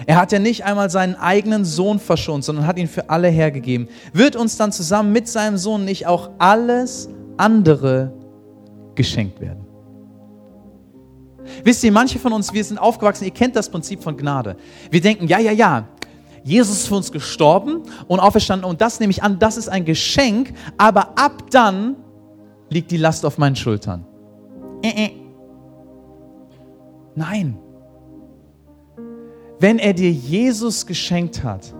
Er 0.06 0.18
hat 0.18 0.32
ja 0.32 0.40
nicht 0.40 0.64
einmal 0.66 0.90
seinen 0.90 1.16
eigenen 1.16 1.66
Sohn 1.66 2.00
verschont, 2.00 2.44
sondern 2.44 2.66
hat 2.66 2.78
ihn 2.78 2.88
für 2.88 3.10
alle 3.10 3.28
hergegeben. 3.28 3.88
Wird 4.14 4.36
uns 4.36 4.58
dann 4.58 4.72
zusammen 4.72 5.12
mit 5.12 5.28
seinem 5.28 5.58
Sohn 5.58 5.86
nicht 5.86 6.08
auch 6.08 6.32
alles 6.38 7.10
andere 7.38 8.14
geschenkt 8.96 9.42
werden? 9.42 9.66
Wisst 11.64 11.84
ihr, 11.84 11.92
manche 11.92 12.20
von 12.20 12.34
uns, 12.34 12.54
wir 12.54 12.64
sind 12.64 12.78
aufgewachsen, 12.78 13.26
ihr 13.26 13.32
kennt 13.32 13.56
das 13.56 13.70
Prinzip 13.70 14.02
von 14.02 14.16
Gnade. 14.16 14.56
Wir 14.90 15.02
denken, 15.02 15.28
ja, 15.28 15.40
ja, 15.40 15.52
ja, 15.52 15.88
Jesus 16.44 16.80
ist 16.80 16.88
für 16.88 16.96
uns 16.96 17.12
gestorben 17.12 17.84
und 18.08 18.20
auferstanden 18.20 18.70
und 18.70 18.82
das 18.82 19.00
nehme 19.00 19.12
ich 19.12 19.22
an, 19.22 19.40
das 19.40 19.58
ist 19.58 19.70
ein 19.70 19.86
Geschenk, 19.86 20.54
aber 20.78 21.18
ab 21.18 21.44
dann 21.52 21.96
liegt 22.70 22.90
die 22.92 22.98
Last 22.98 23.26
auf 23.26 23.38
meinen 23.38 23.56
Schultern. 23.56 24.06
Äh, 24.82 25.06
äh. 25.06 25.12
Nein. 27.16 27.58
Wenn 29.60 29.78
er 29.78 29.94
dir 29.94 30.12
Jesus 30.12 30.88
geschenkt 30.88 31.44
hat, 31.44 31.74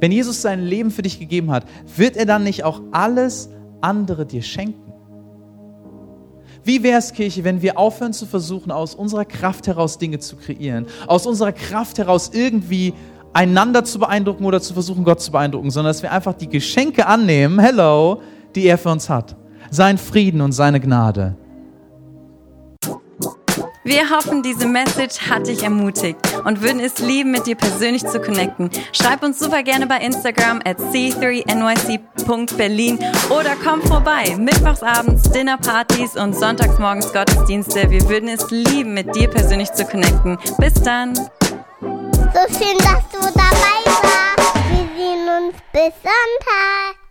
wenn 0.00 0.10
Jesus 0.10 0.40
sein 0.40 0.60
Leben 0.60 0.90
für 0.90 1.02
dich 1.02 1.20
gegeben 1.20 1.50
hat, 1.50 1.66
wird 1.96 2.16
er 2.16 2.24
dann 2.24 2.44
nicht 2.44 2.64
auch 2.64 2.80
alles 2.92 3.50
andere 3.82 4.24
dir 4.24 4.42
schenken? 4.42 4.92
Wie 6.64 6.82
wäre 6.82 6.98
es, 6.98 7.12
Kirche, 7.12 7.44
wenn 7.44 7.60
wir 7.60 7.76
aufhören 7.76 8.12
zu 8.12 8.24
versuchen, 8.24 8.70
aus 8.70 8.94
unserer 8.94 9.24
Kraft 9.24 9.66
heraus 9.66 9.98
Dinge 9.98 10.20
zu 10.20 10.36
kreieren, 10.36 10.86
aus 11.06 11.26
unserer 11.26 11.52
Kraft 11.52 11.98
heraus 11.98 12.30
irgendwie 12.32 12.94
einander 13.32 13.84
zu 13.84 13.98
beeindrucken 13.98 14.44
oder 14.44 14.60
zu 14.60 14.74
versuchen, 14.74 15.04
Gott 15.04 15.20
zu 15.20 15.32
beeindrucken, 15.32 15.70
sondern 15.70 15.90
dass 15.90 16.02
wir 16.02 16.12
einfach 16.12 16.34
die 16.34 16.48
Geschenke 16.48 17.06
annehmen, 17.06 17.58
hello, 17.58 18.20
die 18.54 18.66
er 18.66 18.78
für 18.78 18.90
uns 18.90 19.08
hat. 19.08 19.36
Sein 19.70 19.98
Frieden 19.98 20.40
und 20.40 20.52
seine 20.52 20.80
Gnade. 20.80 21.36
Wir 23.84 24.10
hoffen, 24.10 24.44
diese 24.44 24.68
Message 24.68 25.28
hat 25.28 25.48
dich 25.48 25.64
ermutigt 25.64 26.16
und 26.44 26.62
würden 26.62 26.78
es 26.78 27.00
lieben, 27.00 27.32
mit 27.32 27.48
dir 27.48 27.56
persönlich 27.56 28.06
zu 28.06 28.20
connecten. 28.20 28.70
Schreib 28.92 29.24
uns 29.24 29.40
super 29.40 29.64
gerne 29.64 29.88
bei 29.88 29.96
Instagram 29.96 30.60
at 30.64 30.78
c3nyc.berlin 30.78 33.00
oder 33.28 33.56
komm 33.64 33.82
vorbei. 33.82 34.36
Mittwochsabends 34.38 35.32
Dinnerpartys 35.32 36.14
und 36.14 36.36
sonntagsmorgens 36.36 37.12
Gottesdienste. 37.12 37.90
Wir 37.90 38.08
würden 38.08 38.28
es 38.28 38.48
lieben, 38.52 38.94
mit 38.94 39.16
dir 39.16 39.28
persönlich 39.28 39.72
zu 39.72 39.84
connecten. 39.84 40.38
Bis 40.58 40.74
dann! 40.74 41.14
So 42.32 42.38
schön, 42.48 42.78
dass 42.78 43.06
du 43.12 43.20
dabei 43.34 43.84
warst. 43.84 44.54
Wir 44.70 44.88
sehen 44.96 45.28
uns 45.28 45.54
bis 45.70 45.92
Sonntag. 46.02 47.01